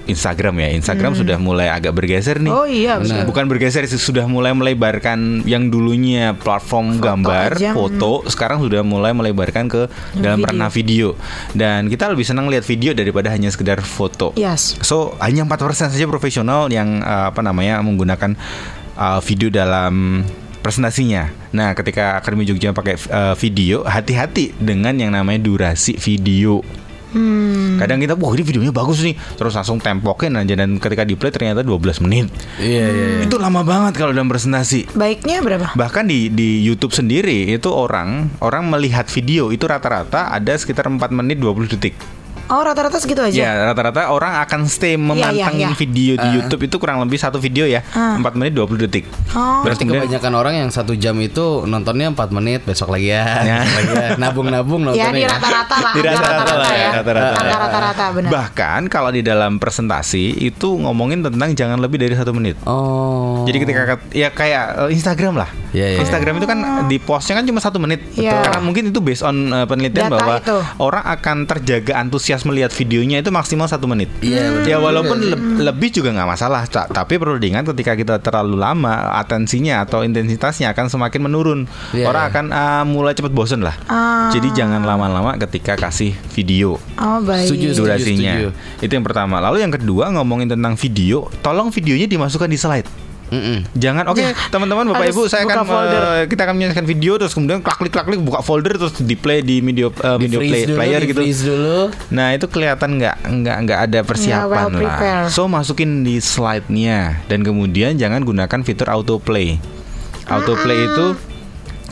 Instagram 0.06 0.54
ya. 0.60 0.68
Instagram 0.76 1.12
sudah 1.16 1.36
mulai 1.40 1.72
agak 1.72 1.96
bergeser 1.96 2.40
nih. 2.40 2.52
Hmm. 2.52 2.60
Oh 2.60 2.66
iya, 2.68 3.00
benar. 3.00 3.24
Bukan 3.24 3.44
bergeser 3.48 3.86
sih, 3.88 4.00
sudah 4.00 4.28
mulai 4.28 4.52
melebarkan 4.52 5.42
yang 5.48 5.68
dulunya 5.68 6.36
platform 6.36 7.00
gambar, 7.00 7.56
aja, 7.58 7.72
hmm. 7.72 7.76
foto, 7.76 8.12
sekarang 8.28 8.60
sudah 8.62 8.84
mulai 8.84 9.16
melebarkan 9.16 9.66
ke 9.66 9.88
dalam 10.16 10.40
video. 10.40 10.48
ranah 10.50 10.70
video. 10.70 11.08
Dan 11.56 11.88
kita 11.88 12.10
lebih 12.12 12.26
senang 12.26 12.46
lihat 12.48 12.64
video 12.64 12.92
daripada 12.92 13.32
hanya 13.32 13.48
sekedar 13.48 13.80
foto. 13.80 14.36
Yes. 14.36 14.76
So 14.84 15.16
hanya 15.20 15.46
4% 15.46 15.92
saja 15.92 16.06
profesional 16.06 16.68
yang 16.68 17.00
uh, 17.00 17.32
apa 17.32 17.40
namanya 17.40 17.80
menggunakan 17.80 18.36
uh, 18.96 19.20
video 19.24 19.48
dalam 19.50 20.24
presentasinya. 20.64 21.28
Nah, 21.52 21.76
ketika 21.76 22.16
Akademi 22.16 22.48
Jogja 22.48 22.72
pakai 22.72 22.96
uh, 23.12 23.36
video, 23.36 23.84
hati-hati 23.84 24.56
dengan 24.56 24.96
yang 24.96 25.12
namanya 25.12 25.44
durasi 25.44 26.00
video. 26.00 26.64
Hmm. 27.14 27.78
Kadang 27.78 28.02
kita, 28.02 28.18
wah 28.18 28.34
ini 28.34 28.42
videonya 28.42 28.74
bagus 28.74 29.00
nih, 29.06 29.14
terus 29.38 29.54
langsung 29.54 29.78
tempokin 29.78 30.34
aja 30.34 30.54
dan 30.58 30.82
ketika 30.82 31.06
di 31.06 31.14
play 31.14 31.30
ternyata 31.30 31.62
12 31.62 32.02
menit. 32.02 32.26
Iya, 32.58 32.86
iya, 32.90 33.06
iya. 33.18 33.22
Itu 33.24 33.38
lama 33.38 33.62
banget 33.62 33.94
kalau 33.94 34.10
dalam 34.10 34.26
presentasi. 34.26 34.90
Baiknya 34.98 35.40
berapa? 35.40 35.78
Bahkan 35.78 36.04
di 36.10 36.28
di 36.34 36.60
YouTube 36.66 36.90
sendiri 36.90 37.54
itu 37.54 37.70
orang 37.70 38.34
orang 38.42 38.66
melihat 38.66 39.06
video 39.06 39.54
itu 39.54 39.64
rata-rata 39.64 40.34
ada 40.34 40.52
sekitar 40.58 40.90
4 40.90 40.98
menit 41.14 41.38
20 41.38 41.70
detik. 41.70 41.94
Oh 42.54 42.62
rata-rata 42.62 43.02
segitu 43.02 43.18
aja. 43.18 43.34
Ya 43.34 43.50
rata-rata 43.66 44.06
orang 44.08 44.38
akan 44.40 44.70
stay 44.70 44.94
iya, 44.94 45.02
memantengin 45.02 45.70
iya. 45.70 45.74
video 45.74 46.12
di 46.14 46.28
YouTube 46.38 46.62
itu 46.62 46.76
kurang 46.78 47.02
lebih 47.02 47.18
satu 47.18 47.42
video 47.42 47.66
ya 47.66 47.82
Ah. 47.90 48.14
4 48.14 48.38
menit 48.38 48.54
20 48.54 48.78
detik. 48.78 49.10
Oh. 49.34 49.66
Berarti 49.66 49.82
kemudian- 49.82 50.06
kebanyakan 50.06 50.32
orang 50.38 50.54
yang 50.62 50.70
satu 50.70 50.94
jam 50.94 51.18
itu 51.18 51.66
nontonnya 51.66 52.14
4 52.14 52.30
menit 52.30 52.62
besok 52.62 52.94
lagi 52.94 53.10
ya, 53.10 53.24
Ya. 53.42 53.58
ya. 53.66 54.06
nabung-nabung 54.14 54.86
Ya 54.94 55.10
nontonnya. 55.10 55.18
di 55.18 55.24
rata-rata 55.26 55.76
lah. 55.82 55.92
Di 55.92 56.00
rata-rata 56.00 56.52
lah 56.54 56.70
ya, 56.70 56.78
ya. 56.78 56.88
rata-rata. 56.94 58.04
Benar. 58.14 58.30
Bahkan 58.30 58.80
kalau 58.86 59.10
di 59.10 59.20
dalam 59.20 59.58
presentasi 59.58 60.38
itu 60.38 60.78
ngomongin 60.78 61.26
tentang 61.26 61.50
jangan 61.52 61.82
lebih 61.82 61.98
dari 61.98 62.14
satu 62.14 62.30
menit. 62.30 62.54
Oh. 62.62 63.42
Jadi 63.44 63.58
ketika 63.58 63.80
ya 64.14 64.30
kayak 64.30 64.86
eh, 64.86 64.90
Instagram 64.94 65.34
lah. 65.34 65.50
Iya, 65.74 65.98
iya. 65.98 66.00
Instagram 66.06 66.38
itu 66.38 66.46
kan 66.46 66.58
di 66.86 67.02
postnya 67.02 67.34
kan 67.34 67.44
cuma 67.44 67.58
satu 67.58 67.82
menit. 67.82 67.98
Iya. 68.14 68.46
Karena 68.46 68.62
mungkin 68.62 68.94
itu 68.94 69.02
based 69.02 69.26
on 69.26 69.50
eh, 69.50 69.66
penelitian 69.66 70.06
Data 70.06 70.14
bahwa 70.14 70.34
itu. 70.38 70.56
orang 70.78 71.04
akan 71.10 71.36
terjaga 71.44 71.98
antusias 71.98 72.43
melihat 72.44 72.70
videonya 72.70 73.20
itu 73.20 73.28
maksimal 73.28 73.66
satu 73.66 73.84
menit. 73.84 74.08
Iya, 74.20 74.52
betul 74.52 74.68
Ya 74.68 74.76
walaupun 74.78 75.18
juga 75.18 75.26
sih. 75.26 75.32
le- 75.34 75.64
lebih 75.66 75.88
juga 75.90 76.08
nggak 76.12 76.28
masalah. 76.28 76.62
Tapi 76.68 77.14
perlu 77.16 77.36
diingat 77.36 77.68
ketika 77.74 77.92
kita 77.92 78.14
terlalu 78.20 78.56
lama 78.56 79.16
atensinya 79.16 79.82
atau 79.82 80.00
intensitasnya 80.00 80.72
akan 80.72 80.86
semakin 80.88 81.20
menurun. 81.20 81.60
Iya, 81.92 82.06
orang 82.08 82.22
iya. 82.22 82.30
akan 82.32 82.44
ah, 82.50 82.84
mulai 82.84 83.12
cepat 83.12 83.32
bosen 83.32 83.60
lah. 83.60 83.76
Ah. 83.86 84.30
Jadi 84.30 84.52
jangan 84.52 84.80
lama-lama 84.80 85.36
ketika 85.36 85.76
kasih 85.76 86.16
video 86.32 86.76
Oh 86.96 87.18
baik. 87.20 87.48
Setuju. 87.50 87.76
durasinya. 87.76 88.34
setuju. 88.40 88.48
Itu 88.80 88.92
yang 88.94 89.04
pertama. 89.04 89.42
Lalu 89.42 89.64
yang 89.64 89.72
kedua 89.72 90.08
ngomongin 90.14 90.48
tentang 90.48 90.78
video, 90.78 91.28
tolong 91.42 91.68
videonya 91.68 92.06
dimasukkan 92.06 92.48
di 92.48 92.56
slide. 92.56 93.03
Mm-mm. 93.32 93.64
Jangan 93.72 94.04
oke 94.08 94.20
teman-teman 94.48 94.84
Bapak 94.92 95.10
Ibu 95.10 95.26
saya 95.26 95.48
akan 95.48 95.64
folder. 95.64 96.00
eh, 96.00 96.24
kita 96.28 96.44
akan 96.44 96.54
menyaksikan 96.54 96.84
video 96.84 97.12
terus 97.16 97.32
kemudian 97.32 97.64
klik 97.64 97.92
klik 97.92 98.20
buka 98.20 98.44
folder 98.44 98.76
terus 98.76 98.94
di 99.00 99.16
play 99.16 99.40
di 99.40 99.58
video 99.58 99.88
eh, 99.90 100.16
Di 100.16 100.22
video 100.22 100.38
freeze 100.40 100.52
play, 100.52 100.62
dulu, 100.64 100.76
player 100.76 101.00
gitu. 101.04 101.20
dulu. 101.48 101.80
Nah 102.12 102.28
itu 102.32 102.46
kelihatan 102.46 102.90
nggak 103.00 103.16
nggak 103.24 103.56
nggak 103.64 103.78
ada 103.90 104.00
persiapan 104.04 104.68
well 104.70 104.84
lah. 104.84 105.26
So 105.28 105.48
masukin 105.48 106.04
di 106.04 106.20
slide-nya 106.20 107.24
dan 107.26 107.40
kemudian 107.40 107.96
jangan 107.96 108.22
gunakan 108.22 108.60
fitur 108.60 108.88
autoplay. 108.88 109.56
Autoplay 110.24 110.78
itu 110.84 111.06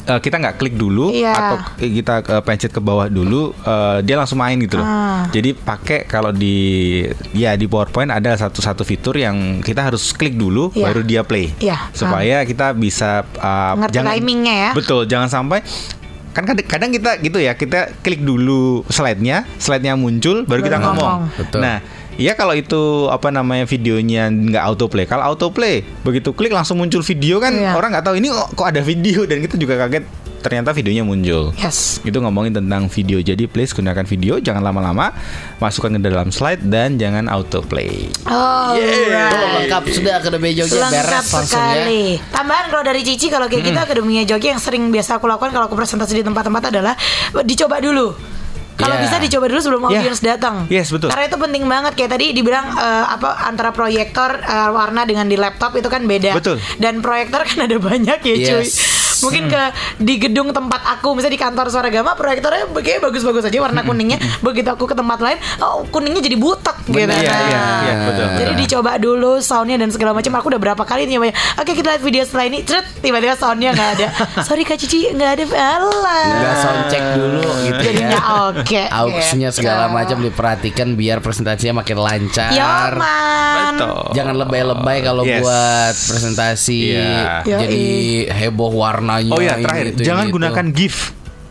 eh, 0.05 0.19
kita 0.19 0.37
nggak 0.37 0.57
klik 0.57 0.75
dulu 0.75 1.11
Iya. 1.11 1.33
atau 1.33 1.57
kita 1.77 2.15
eh, 2.23 2.43
pencet 2.43 2.69
ke 2.69 2.79
bawah 2.79 3.07
dulu 3.07 3.55
eh, 3.57 3.99
dia 4.03 4.15
langsung 4.15 4.37
main 4.37 4.57
gitu 4.57 4.77
loh. 4.77 4.85
Ah. 4.85 5.27
Jadi 5.29 5.53
pakai 5.53 6.05
kalau 6.05 6.31
di 6.31 7.01
ya 7.33 7.55
di 7.55 7.65
PowerPoint 7.65 8.09
ada 8.09 8.35
satu 8.35 8.59
satu 8.59 8.83
fitur 8.83 9.15
yang 9.15 9.61
kita 9.61 9.83
harus 9.83 10.11
klik 10.11 10.35
dulu 10.35 10.71
Iya. 10.73 10.85
baru 10.85 11.01
dia 11.03 11.23
play. 11.23 11.55
Iya. 11.57 11.91
Supaya 11.91 12.43
kita 12.43 12.73
bisa 12.73 13.23
eh, 13.25 13.73
Ngerti 13.79 13.99
timingnya 14.03 14.55
ya. 14.55 14.71
Betul, 14.73 15.05
jangan 15.05 15.29
sampai 15.29 15.63
kan 16.33 16.49
kadang, 16.49 16.65
kadang 16.65 16.91
kita 16.91 17.21
gitu 17.21 17.37
ya 17.37 17.53
kita 17.53 17.93
klik 18.01 18.21
dulu 18.21 18.89
slide-nya, 18.89 19.45
slide-nya 19.57 19.93
muncul 19.95 20.49
baru 20.49 20.65
kita 20.65 20.81
Baru 20.81 20.87
ngomong. 20.89 21.11
ngomong. 21.29 21.37
Betul. 21.37 21.61
Nah, 21.61 21.77
Iya 22.17 22.37
kalau 22.37 22.53
itu 22.53 23.09
apa 23.09 23.33
namanya 23.33 23.65
videonya 23.65 24.29
nggak 24.29 24.65
autoplay. 24.65 25.05
Kalau 25.05 25.33
autoplay 25.33 25.81
begitu 26.03 26.31
klik 26.33 26.53
langsung 26.53 26.77
muncul 26.77 27.01
video 27.01 27.41
kan 27.41 27.53
Iya. 27.53 27.73
orang 27.73 27.93
nggak 27.93 28.05
tahu 28.05 28.17
ini 28.21 28.29
kok, 28.29 28.49
kok 28.53 28.67
ada 28.69 28.81
video 28.81 29.25
dan 29.25 29.41
kita 29.41 29.57
juga 29.57 29.81
kaget 29.81 30.05
ternyata 30.43 30.75
videonya 30.75 31.07
muncul. 31.07 31.55
Yes. 31.55 32.03
Itu 32.03 32.19
ngomongin 32.19 32.51
tentang 32.53 32.91
video. 32.91 33.23
Jadi 33.23 33.47
please 33.47 33.71
gunakan 33.71 34.03
video, 34.03 34.43
jangan 34.43 34.61
lama-lama, 34.61 35.15
masukkan 35.63 35.95
ke 35.95 36.03
dalam 36.03 36.35
slide 36.35 36.67
dan 36.67 36.99
jangan 36.99 37.31
autoplay. 37.31 38.11
Oh, 38.27 38.75
Tuh, 38.75 39.49
lengkap 39.63 39.83
sudah 39.89 40.19
Akademi 40.19 40.51
Jogja 40.53 40.83
Lengkap 40.83 40.99
beres 41.07 41.31
langsung 41.31 41.63
ya. 41.63 41.79
sekali. 41.79 42.03
Tambahan 42.35 42.67
kalau 42.75 42.83
dari 42.83 43.01
Cici 43.07 43.31
kalau 43.31 43.47
kayak 43.47 43.63
gitu 43.71 43.79
Akademinya 43.79 44.27
Jogja 44.27 44.49
yang 44.51 44.59
sering 44.59 44.91
biasa 44.91 45.23
aku 45.23 45.31
lakukan 45.31 45.55
kalau 45.55 45.71
aku 45.71 45.79
presentasi 45.79 46.19
di 46.19 46.25
tempat-tempat 46.27 46.75
adalah 46.75 46.99
dicoba 47.47 47.79
dulu. 47.79 48.11
Kalau 48.83 48.97
Iya. 48.99 49.05
bisa 49.05 49.17
dicoba 49.19 49.45
dulu 49.47 49.61
sebelum 49.61 49.83
Iya. 49.85 49.91
audiens 50.03 50.21
datang. 50.21 50.55
Yes, 50.67 50.91
betul. 50.91 51.09
Karena 51.09 51.25
itu 51.27 51.39
penting 51.39 51.65
banget 51.65 51.93
kayak 51.95 52.11
tadi 52.11 52.27
dibilang 52.35 52.67
eh, 52.75 53.05
apa 53.09 53.47
antara 53.47 53.71
proyektor 53.71 54.31
eh, 54.37 54.71
warna 54.71 55.07
dengan 55.07 55.25
di 55.25 55.39
laptop 55.39 55.79
itu 55.79 55.87
kan 55.87 56.03
beda. 56.03 56.35
Betul. 56.35 56.59
Dan 56.77 56.99
proyektor 56.99 57.47
kan 57.47 57.65
ada 57.65 57.77
banyak 57.79 58.19
ya 58.21 58.35
cuy. 58.35 58.67
Mungkin 59.23 59.45
ke 59.47 59.63
di 59.99 60.15
gedung 60.19 60.51
tempat 60.51 60.81
aku 60.89 61.15
misalnya 61.15 61.35
di 61.35 61.43
kantor 61.43 61.67
suara 61.69 61.89
gama 61.89 62.13
proyektornya 62.13 62.67
kayak 62.75 63.01
bagus-bagus 63.01 63.45
aja 63.45 63.59
warna 63.59 63.83
kuningnya. 63.83 64.19
Begitu 64.41 64.69
aku 64.69 64.85
ke 64.85 64.93
tempat 64.93 65.19
lain, 65.19 65.39
oh, 65.59 65.87
kuningnya 65.89 66.21
jadi 66.21 66.37
butek 66.37 66.77
gitu. 66.85 66.99
Bener, 66.99 67.15
Iya, 67.15 67.31
Nah, 67.31 67.41
iya, 67.41 67.61
iya, 67.81 67.95
betul. 68.05 68.27
Jadi 68.37 68.53
dicoba 68.57 68.93
dulu 68.97 69.33
soundnya 69.39 69.77
dan 69.77 69.89
segala 69.89 70.11
macam. 70.13 70.33
Aku 70.35 70.49
udah 70.49 70.61
berapa 70.61 70.83
kali 70.83 71.05
nih 71.05 71.15
nyobain. 71.15 71.31
Oke 71.55 71.73
kita 71.73 71.93
lihat 71.93 72.03
video 72.03 72.23
setelah 72.23 72.47
ini. 72.47 72.59
Cret, 72.63 72.83
tiba-tiba 72.99 73.35
soundnya 73.35 73.71
nggak 73.71 73.91
ada. 73.95 74.07
Sorry 74.47 74.63
kak 74.63 74.77
Cici 74.77 75.09
nggak 75.09 75.31
ada. 75.31 75.45
Alah. 75.53 76.27
Nggak 76.33 76.57
sound 76.59 76.83
check 76.89 77.05
dulu 77.15 77.41
gitu 77.63 77.81
Jadinya 77.81 78.11
ya. 78.13 78.21
oke. 78.49 78.83
Auxnya 78.91 79.49
gitu. 79.49 79.59
segala 79.59 79.87
macam 79.87 80.19
diperhatikan 80.19 80.89
biar 80.93 81.19
presentasinya 81.19 81.81
makin 81.81 81.97
lancar. 81.97 82.51
Yoman. 82.53 83.73
Betul. 83.73 84.03
Jangan 84.13 84.35
lebay-lebay 84.39 84.99
kalau 85.01 85.23
Yes. 85.23 85.39
buat 85.39 85.95
presentasi. 85.95 86.81
Iya. 86.93 87.45
Jadi 87.45 87.85
heboh 88.27 88.71
Oh 89.29 89.39
ya, 89.39 89.55
ini, 89.55 89.63
terakhir 89.63 89.87
itu, 89.91 90.01
jangan 90.03 90.27
gitu. 90.27 90.35
gunakan 90.37 90.67
GIF 90.71 90.97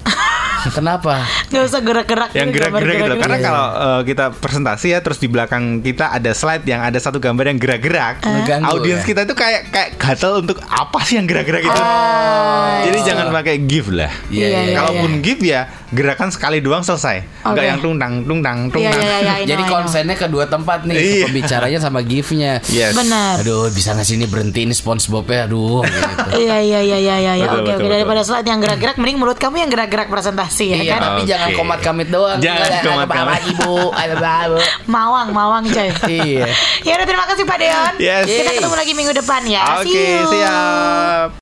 Kenapa? 0.61 1.25
Gak 1.49 1.63
usah 1.65 1.81
gerak-gerak. 1.81 2.29
yang 2.31 2.53
gitu, 2.53 2.61
gerak-gerak 2.61 2.93
gitu. 2.93 3.01
gambar 3.03 3.17
Karena 3.17 3.33
Iya. 3.35 3.45
kalau 3.45 3.65
uh, 3.73 4.01
kita 4.05 4.25
presentasi 4.31 4.87
ya 4.87 4.99
terus 5.01 5.17
di 5.17 5.25
belakang 5.25 5.81
kita 5.81 6.13
ada 6.13 6.31
slide 6.31 6.61
yang 6.63 6.81
ada 6.81 6.95
satu 6.95 7.17
gambar 7.17 7.49
yang 7.49 7.57
gerak-gerak. 7.57 8.21
Ngeganggu, 8.21 8.69
Audiens 8.69 9.01
ya? 9.01 9.07
kita 9.07 9.19
itu 9.25 9.33
kayak 9.33 9.61
kayak 9.67 9.89
gatel 9.97 10.37
untuk 10.37 10.61
apa 10.61 11.01
sih 11.01 11.17
yang 11.17 11.25
gerak-gerak 11.25 11.65
itu. 11.65 11.73
Ah, 11.75 12.85
Jadi 12.85 12.97
jangan 13.01 13.33
pakai 13.33 13.57
GIF 13.59 13.89
lah. 13.89 14.13
Iya, 14.29 14.45
Iya, 14.45 14.59
iya. 14.63 14.75
Kalaupun 14.77 15.11
GIF 15.19 15.39
ya 15.41 15.61
gerakan 15.91 16.31
sekali 16.31 16.59
doang 16.59 16.79
selesai. 16.79 17.43
Enggak 17.43 17.51
Oke. 17.57 17.67
yang 17.67 17.79
tungtang 17.79 18.13
tungtang 18.23 18.57
Iya 18.63 18.71
tungtang. 18.71 18.95
iya 18.97 19.17
iya. 19.19 19.33
I 19.33 19.37
know, 19.37 19.49
Jadi 19.49 19.51
I 19.53 19.65
know. 19.65 19.75
konsennya 19.75 20.15
ke 20.15 20.27
dua 20.27 20.45
tempat 20.45 20.79
nih, 20.83 20.95
Iya. 20.95 21.23
pembicaranya 21.27 21.79
sama 21.79 21.99
gifnya. 21.99 22.63
Yes. 22.67 22.95
Benar. 22.95 23.43
Aduh, 23.43 23.67
bisa 23.67 23.91
nggak 23.91 24.03
sih 24.03 24.15
ini 24.15 24.25
berhenti 24.25 24.63
ini 24.63 24.71
SpongeBob-nya? 24.71 25.45
Aduh, 25.45 25.83
gitu. 25.83 26.29
Iya 26.39 26.57
iya 26.59 26.79
iya 26.79 26.97
iya 26.97 27.15
iya. 27.19 27.33
iya. 27.35 27.45
Oke 27.45 27.59
betul, 27.59 27.67
oke 27.67 27.75
betul. 27.77 27.91
daripada 27.91 28.21
slide 28.21 28.47
yang 28.47 28.59
gerak-gerak, 28.59 28.95
mending 28.95 29.17
menurut 29.17 29.35
kamu 29.35 29.55
yang 29.57 29.69
gerak-gerak 29.69 30.07
presentasi 30.07 30.65
ya 30.69 30.77
Iya, 30.77 30.91
kan? 30.91 30.99
tapi 31.03 31.21
Oke. 31.21 31.29
jangan 31.29 31.47
komat 31.53 31.79
kamit 31.81 32.07
doang. 32.07 32.39
Jangan 32.39 32.69
komat 32.81 33.09
kamit. 33.09 33.41
Ibu. 33.51 33.75
Ayo, 33.91 34.15
ayo. 34.17 34.57
Mawang 34.87 35.27
mawang 35.31 35.63
coy. 35.67 35.89
Iya. 36.07 36.47
Ya 36.81 36.93
udah 36.95 37.05
terima 37.05 37.25
kasih 37.27 37.43
Pak 37.43 37.57
Deon. 37.57 37.93
Yes. 37.99 38.25
Kita 38.25 38.51
ketemu 38.55 38.75
lagi 38.75 38.93
minggu 38.93 39.13
depan 39.13 39.41
ya. 39.43 39.61
Oke, 39.77 39.91
you. 39.91 40.23
siap. 40.31 41.31